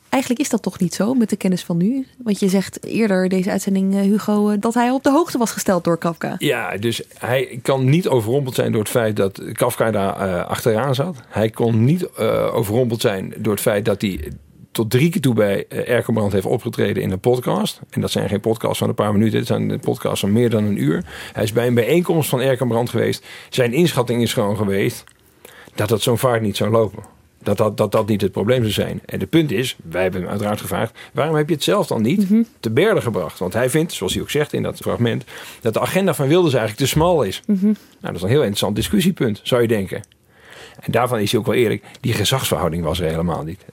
[0.08, 2.06] eigenlijk is dat toch niet zo met de kennis van nu?
[2.22, 5.50] Want je zegt eerder deze uitzending, eh, Hugo, eh, dat hij op de hoogte was
[5.50, 6.34] gesteld door Kafka.
[6.38, 10.94] Ja, dus hij kan niet overrompeld zijn door het feit dat Kafka daar uh, achteraan
[10.94, 11.16] zat.
[11.28, 14.32] Hij kon niet uh, overrompeld zijn door het feit dat hij
[14.78, 17.80] tot drie keer toe bij uh, Erkenbrand heeft opgetreden in een podcast.
[17.90, 20.64] En dat zijn geen podcasts van een paar minuten, het zijn podcasts van meer dan
[20.64, 21.04] een uur.
[21.32, 23.26] Hij is bij een bijeenkomst van Erkenbrand geweest.
[23.48, 25.04] Zijn inschatting is gewoon geweest
[25.74, 27.02] dat dat zo'n vaart niet zou lopen.
[27.42, 29.00] Dat dat, dat dat niet het probleem zou zijn.
[29.04, 30.98] En het punt is, wij hebben hem uiteraard gevraagd...
[31.12, 32.42] waarom heb je het zelf dan niet mhm.
[32.60, 33.38] te berden gebracht?
[33.38, 35.24] Want hij vindt, zoals hij ook zegt in dat fragment...
[35.60, 37.42] dat de agenda van Wilders eigenlijk te smal is.
[37.46, 37.64] Mhm.
[37.64, 40.02] Nou, dat is een heel interessant discussiepunt, zou je denken.
[40.80, 41.84] En daarvan is hij ook wel eerlijk...
[42.00, 43.64] die gezagsverhouding was er helemaal niet.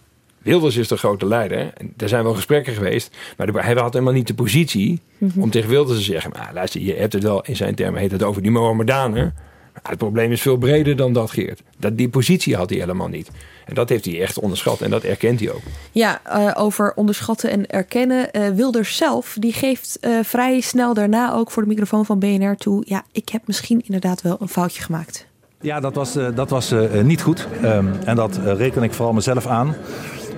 [0.46, 1.72] Wilders is de grote leider.
[1.78, 3.16] En er zijn wel gesprekken geweest.
[3.38, 5.42] Maar hij had helemaal niet de positie mhm.
[5.42, 6.32] om tegen Wilders te zeggen...
[6.32, 9.36] Maar luister, je hebt het wel in zijn termen heet het over die Mohammedanen.
[9.84, 11.62] het probleem is veel breder dan dat, Geert.
[11.78, 13.30] Dat, die positie had hij helemaal niet.
[13.66, 15.62] En dat heeft hij echt onderschat en dat erkent hij ook.
[15.92, 18.30] Ja, uh, over onderschatten en erkennen.
[18.32, 22.56] Uh, Wilders zelf, die geeft uh, vrij snel daarna ook voor de microfoon van BNR
[22.56, 22.84] toe...
[22.88, 25.26] ja, ik heb misschien inderdaad wel een foutje gemaakt.
[25.62, 26.74] Ja, dat was, dat was
[27.04, 27.48] niet goed.
[27.64, 29.76] Um, en dat reken ik vooral mezelf aan.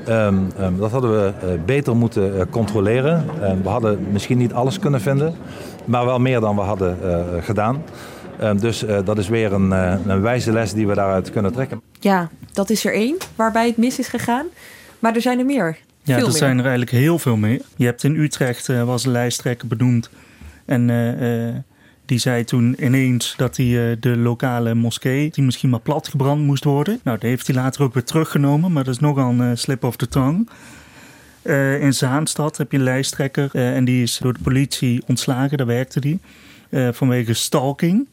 [0.09, 3.25] Um, um, dat hadden we beter moeten controleren.
[3.63, 5.35] we hadden misschien niet alles kunnen vinden,
[5.85, 6.97] maar wel meer dan we hadden
[7.43, 7.83] gedaan.
[8.43, 11.53] Um, dus uh, dat is weer een, uh, een, wijze les die we daaruit kunnen
[11.53, 11.81] trekken.
[11.99, 14.45] Ja, dat is er één waarbij het mis is gegaan.
[14.99, 15.77] Maar er zijn er meer.
[16.01, 16.37] Ja, veel er meer.
[16.37, 17.61] zijn er eigenlijk heel veel meer.
[17.75, 20.09] Je hebt in Utrecht uh, was een lijsttrekker benoemd.
[20.65, 20.89] En
[22.07, 26.99] die zei toen ineens dat hij de lokale moskee, die misschien maar platgebrand moest worden.
[27.03, 29.95] Nou, dat heeft hij later ook weer teruggenomen, maar dat is nogal een slip of
[29.95, 30.45] the tongue.
[31.79, 35.99] in Zaanstad heb je een lijsttrekker en die is door de politie ontslagen, daar werkte
[35.99, 36.19] die.
[36.91, 38.07] vanwege stalking.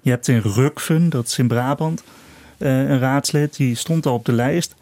[0.00, 2.04] Je hebt in Rukven, dat is in Brabant,
[2.58, 3.56] een raadslid.
[3.56, 4.74] Die stond al op de lijst.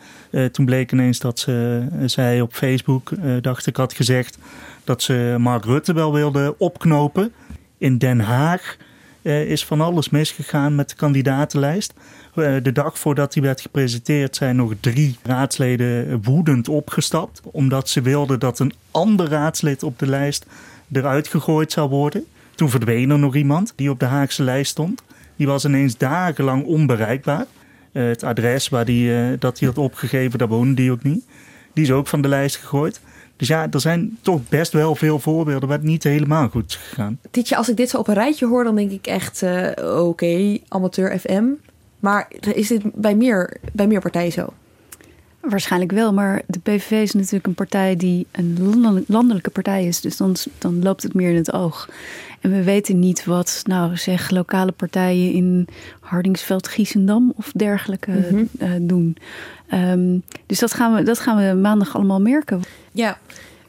[0.52, 3.10] Toen bleek ineens dat ze, zij op Facebook,
[3.40, 4.38] dacht ik, had gezegd
[4.84, 7.32] dat ze Mark Rutte wel wilde opknopen.
[7.82, 8.76] In Den Haag
[9.22, 11.94] is van alles misgegaan met de kandidatenlijst.
[12.34, 17.40] de dag voordat die werd gepresenteerd zijn nog drie raadsleden woedend opgestapt.
[17.44, 20.46] Omdat ze wilden dat een ander raadslid op de lijst
[20.92, 22.24] eruit gegooid zou worden.
[22.54, 25.02] Toen verdween er nog iemand die op de Haagse lijst stond.
[25.36, 27.46] Die was ineens dagenlang onbereikbaar.
[27.92, 31.24] Uh, het adres waar die, dat hij had opgegeven, daar woonde die ook niet.
[31.72, 33.00] Die is ook van de lijst gegooid.
[33.42, 36.76] Dus ja, er zijn toch best wel veel voorbeelden waar het niet helemaal goed is
[36.76, 37.18] gegaan.
[37.30, 39.90] Ditje, als ik dit zo op een rijtje hoor, dan denk ik echt: uh, oké,
[39.90, 41.44] okay, amateur FM.
[42.00, 44.52] Maar is dit bij meer, bij meer partijen zo?
[45.40, 50.00] Waarschijnlijk wel, maar de PVV is natuurlijk een partij die een landelijke partij is.
[50.00, 51.88] Dus dan, dan loopt het meer in het oog.
[52.40, 55.68] En we weten niet wat, nou zeg, lokale partijen in
[56.00, 58.48] Hardingsveld, Giesendam of dergelijke mm -hmm.
[58.60, 59.16] uh, doen.
[59.74, 62.62] Um, dus dat gaan, we, dat gaan we maandag allemaal merken.
[62.92, 63.18] Ja,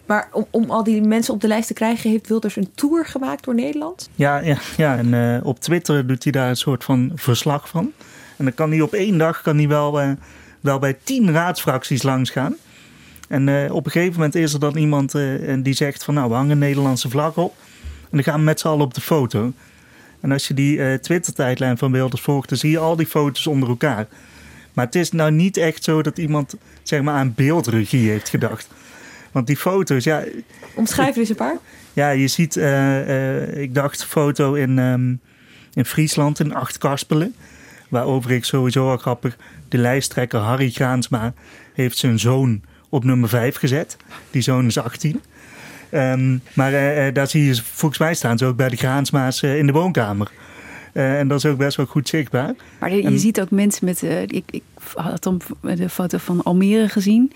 [0.06, 3.06] maar om, om al die mensen op de lijst te krijgen, heeft Wilders een tour
[3.06, 4.10] gemaakt door Nederland?
[4.16, 7.92] Ja, ja, ja en uh, op Twitter doet hij daar een soort van verslag van.
[8.38, 10.12] En dan kan hij op één dag kan hij wel, uh,
[10.60, 12.56] wel bij tien raadsfracties langs gaan.
[13.28, 15.16] En uh, op een gegeven moment is er dan iemand
[15.58, 17.56] die zegt van nou, we hangen een Nederlandse vlag op.
[18.02, 19.54] En dan gaan we met z'n allen op de foto.
[20.20, 23.70] En als je die Twitter-tijdlijn van Wilders volgt, dan zie je al die foto's onder
[23.70, 24.08] elkaar.
[24.74, 28.68] Maar het is nou niet echt zo dat iemand zeg maar, aan beeldregie heeft gedacht.
[29.34, 30.24] Want die foto's, ja.
[30.74, 31.58] Omschrijf eens een paar.
[31.94, 35.20] Ja, je ziet, uh, ik dacht, foto in, um,
[35.74, 37.36] in Friesland, in Acht-Karspelen.
[37.90, 41.34] Waarover ik sowieso al grappig, de lijsttrekker Harry Graansma
[41.74, 43.98] heeft zijn zoon op nummer 5 gezet.
[44.32, 45.22] Die zoon is 18.
[45.92, 49.58] Um, maar uh, daar zie je, volgens mij staan ze ook bij de Graansma's uh,
[49.58, 50.32] in de woonkamer.
[50.94, 52.54] Uh, en dat is ook best wel goed zichtbaar.
[52.80, 54.02] Maar je en, ziet ook mensen met.
[54.28, 54.64] ik, ik
[54.96, 57.32] had dan de foto van Almere gezien.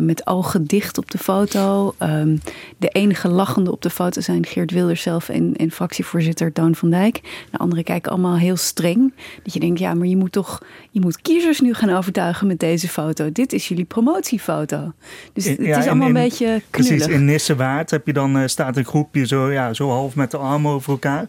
[0.00, 1.94] met ogen dicht op de foto.
[2.02, 2.40] Um,
[2.78, 6.90] de enige lachende op de foto zijn Geert Wilders zelf en, en fractievoorzitter Toon van
[6.90, 7.20] Dijk.
[7.50, 9.14] De anderen kijken allemaal heel streng.
[9.42, 10.62] Dat je denkt, ja, maar je moet toch.
[10.90, 13.32] Je moet kiezers nu gaan overtuigen met deze foto.
[13.32, 14.92] Dit is jullie promotiefoto.
[15.32, 16.96] Dus het ja, is allemaal in, een beetje knullig.
[16.96, 20.36] Precies, in Nissewaard heb je dan, staat een groepje zo, ja, zo half met de
[20.36, 21.26] armen over elkaar.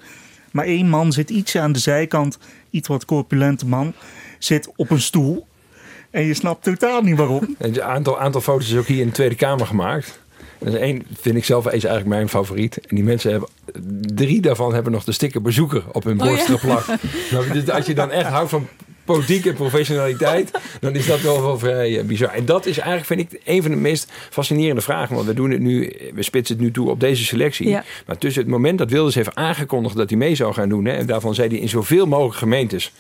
[0.51, 2.37] Maar één man zit ietsje aan de zijkant,
[2.69, 3.93] iets wat corpulente man,
[4.43, 5.47] zit op een stoel.
[6.09, 7.55] En je snapt totaal niet waarom.
[7.57, 10.19] Een aantal, aantal foto's is ook hier in de Tweede Kamer gemaakt.
[10.59, 12.77] En één vind ik zelf is eigenlijk mijn favoriet.
[12.77, 13.49] En die mensen hebben,
[14.15, 16.57] drie daarvan hebben nog de sticker bezoeker op hun borst oh, ja.
[16.57, 16.87] geplakt.
[17.31, 18.67] nou, dus als je dan echt houdt van
[19.05, 22.29] politiek en professionaliteit, dan is dat wel wel vrij uh, bizar.
[22.29, 25.15] En dat is eigenlijk, vind ik, een van de meest fascinerende vragen.
[25.15, 27.69] Want we doen het nu, we spitsen het nu toe op deze selectie.
[27.69, 27.83] Ja.
[28.05, 30.91] Maar tussen het moment dat Wilders heeft aangekondigd dat hij mee zou gaan doen, hè,
[30.91, 32.91] en daarvan zei hij in zoveel mogelijk gemeentes.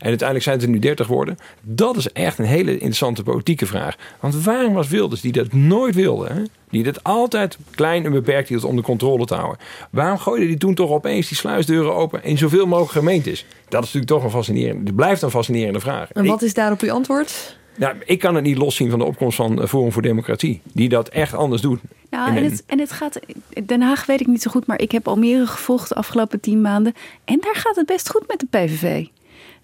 [0.00, 1.38] En uiteindelijk zijn het er nu 30 geworden.
[1.62, 3.96] Dat is echt een hele interessante politieke vraag.
[4.20, 6.42] Want waarom was Wilders, die dat nooit wilde, hè?
[6.70, 9.58] die dat altijd klein en beperkt hield onder controle te houden,
[9.90, 13.44] waarom gooide hij toen toch opeens die sluisdeuren open in zoveel mogelijk gemeentes?
[13.68, 16.12] Dat is natuurlijk toch een fascinerende, het blijft een fascinerende vraag.
[16.12, 17.58] En wat is daarop uw antwoord?
[17.76, 21.08] Nou, ik kan het niet loszien van de opkomst van Forum voor Democratie, die dat
[21.08, 21.80] echt anders doet.
[22.10, 23.20] Ja, en het, en het gaat.
[23.64, 26.60] Den Haag weet ik niet zo goed, maar ik heb Almere gevolgd de afgelopen tien
[26.60, 26.94] maanden.
[27.24, 29.06] En daar gaat het best goed met de PVV.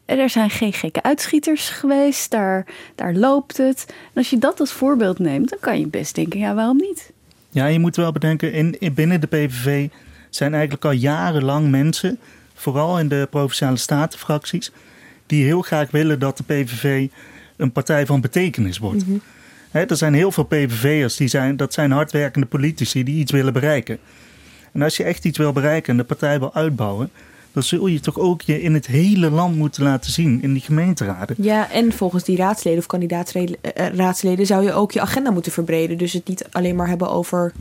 [0.07, 3.85] Er zijn geen gekke uitschieters geweest, daar, daar loopt het.
[3.89, 7.13] En als je dat als voorbeeld neemt, dan kan je best denken, ja, waarom niet?
[7.51, 9.89] Ja, je moet wel bedenken, in, in binnen de PVV
[10.31, 12.19] zijn eigenlijk al jarenlang mensen,
[12.55, 14.73] vooral in de provinciale statenfracties,
[15.27, 17.09] die heel graag willen dat de PVV
[17.57, 19.07] een partij van betekenis wordt.
[19.07, 19.23] Mm
[19.71, 19.81] -hmm.
[19.89, 23.99] er zijn heel veel PVV'ers, die zijn, dat zijn hardwerkende politici die iets willen bereiken.
[24.73, 27.11] En als je echt iets wil bereiken en de partij wil uitbouwen,
[27.57, 30.63] dan zul je toch ook je in het hele land moeten laten zien, in die
[30.63, 31.37] gemeenteraden.
[31.39, 35.99] Ja, en volgens die raadsleden of kandidaatsraadsleden eh, zou je ook je agenda moeten verbreden.
[35.99, 37.53] Dus het niet alleen maar hebben over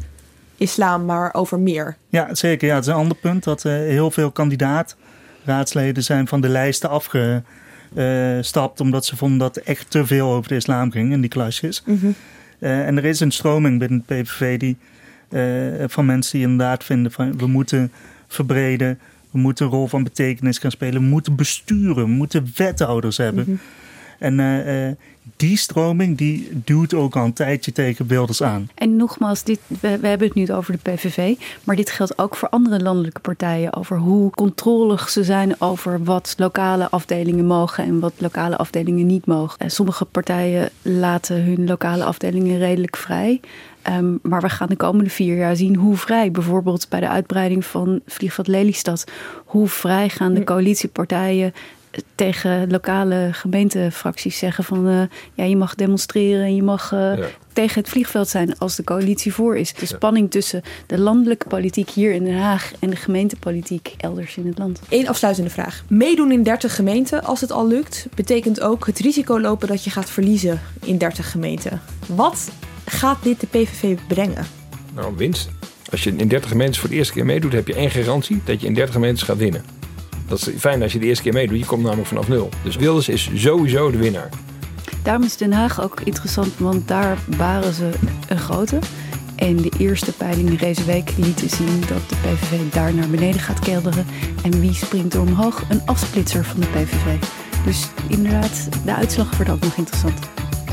[0.57, 1.97] islam, maar over meer.
[2.09, 2.67] Ja, zeker.
[2.67, 6.89] Ja, het is een ander punt dat uh, heel veel kandidaat-raadsleden zijn van de lijsten
[6.89, 11.83] afgestapt, omdat ze vonden dat echt te veel over de islam ging in die klasjes.
[11.85, 12.15] Mm
[12.59, 14.77] en er is een stroming binnen het PVV die,
[15.87, 17.91] van mensen die inderdaad vinden van we moeten
[18.27, 18.99] verbreden
[19.35, 21.01] we moeten een rol van betekenis gaan spelen.
[21.01, 21.95] We moeten besturen.
[21.95, 23.43] We moeten wethouders hebben.
[23.47, 23.55] Mhm.
[24.19, 24.91] En uh,
[25.37, 28.69] die stroming die duwt ook al een tijdje tegen Wilders aan.
[28.75, 31.35] En nogmaals, dit, we, hebben het nu over de PVV.
[31.63, 33.75] Maar dit geldt ook voor andere landelijke partijen.
[33.75, 39.25] Over hoe controlig ze zijn over wat lokale afdelingen mogen en wat lokale afdelingen niet
[39.25, 39.59] mogen.
[39.59, 43.41] En sommige partijen laten hun lokale afdelingen redelijk vrij.
[43.85, 47.65] Ehm, maar we gaan de komende vier jaar zien hoe vrij, bijvoorbeeld bij de uitbreiding
[47.65, 49.03] van Vliegveld Lelystad,
[49.45, 51.53] hoe vrij gaan de coalitiepartijen
[52.15, 55.01] tegen lokale gemeentefracties zeggen van uh,
[55.33, 57.13] ja, je mag demonstreren en je mag uh,
[57.53, 59.73] tegen het vliegveld zijn als de coalitie voor is.
[59.73, 64.47] De spanning tussen de landelijke politiek hier in Den Haag en de gemeentepolitiek elders in
[64.47, 64.79] het land.
[64.89, 65.83] Eén afsluitende vraag.
[65.87, 69.89] Meedoen in 30 gemeenten, als het al lukt, betekent ook het risico lopen dat je
[69.89, 71.81] gaat verliezen in 30 gemeenten.
[72.07, 72.49] Wat
[72.85, 74.45] gaat dit de PVV brengen?
[74.93, 75.49] Nou, winst.
[75.91, 78.61] Als je in 30 gemeentes voor de eerste keer meedoet, heb je één garantie dat
[78.61, 79.65] je in 30 gemeentes gaat winnen.
[80.27, 81.59] Dat is fijn als je de eerste keer meedoet.
[81.59, 82.49] Je komt namelijk vanaf nul.
[82.63, 84.29] Dus Wilders is sowieso de winnaar.
[85.03, 87.89] Daarom is Den Haag ook interessant, want daar baren ze
[88.27, 88.79] een grote.
[89.35, 93.59] En de eerste peilingen deze week lieten zien dat de PVV daar naar beneden gaat
[93.59, 94.05] kelderen.
[94.43, 95.63] En wie springt er omhoog?
[95.69, 97.23] Een afsplitser van de PVV.
[97.65, 100.19] Dus inderdaad, de uitslag wordt ook nog interessant.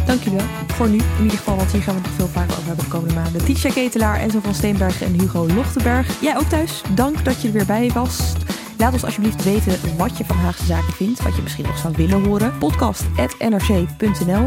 [0.06, 0.48] Dank jullie wel.
[0.66, 2.90] Voor nu in ieder geval, want hier gaan we nog veel vaker over hebben de
[2.90, 3.44] komende maanden.
[3.44, 6.20] Tisha Ketelaar, Enzo van Steenbergen en Hugo Lochtenberg.
[6.20, 6.82] Jij ook thuis.
[6.94, 8.32] Dank dat je er weer bij was.
[8.78, 11.22] Laat ons alsjeblieft weten wat je van Haagse Zaken vindt.
[11.22, 12.58] Wat je misschien nog zou willen horen.
[12.58, 14.46] Podcast.nrc.nl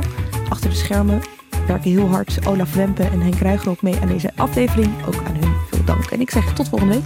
[0.50, 1.22] Achter de schermen
[1.68, 5.06] werken heel hard Olaf Wempe en Henk Ruigrok mee aan deze aflevering.
[5.08, 6.06] Ook aan hun veel dank.
[6.06, 7.06] En ik zeg tot volgende week.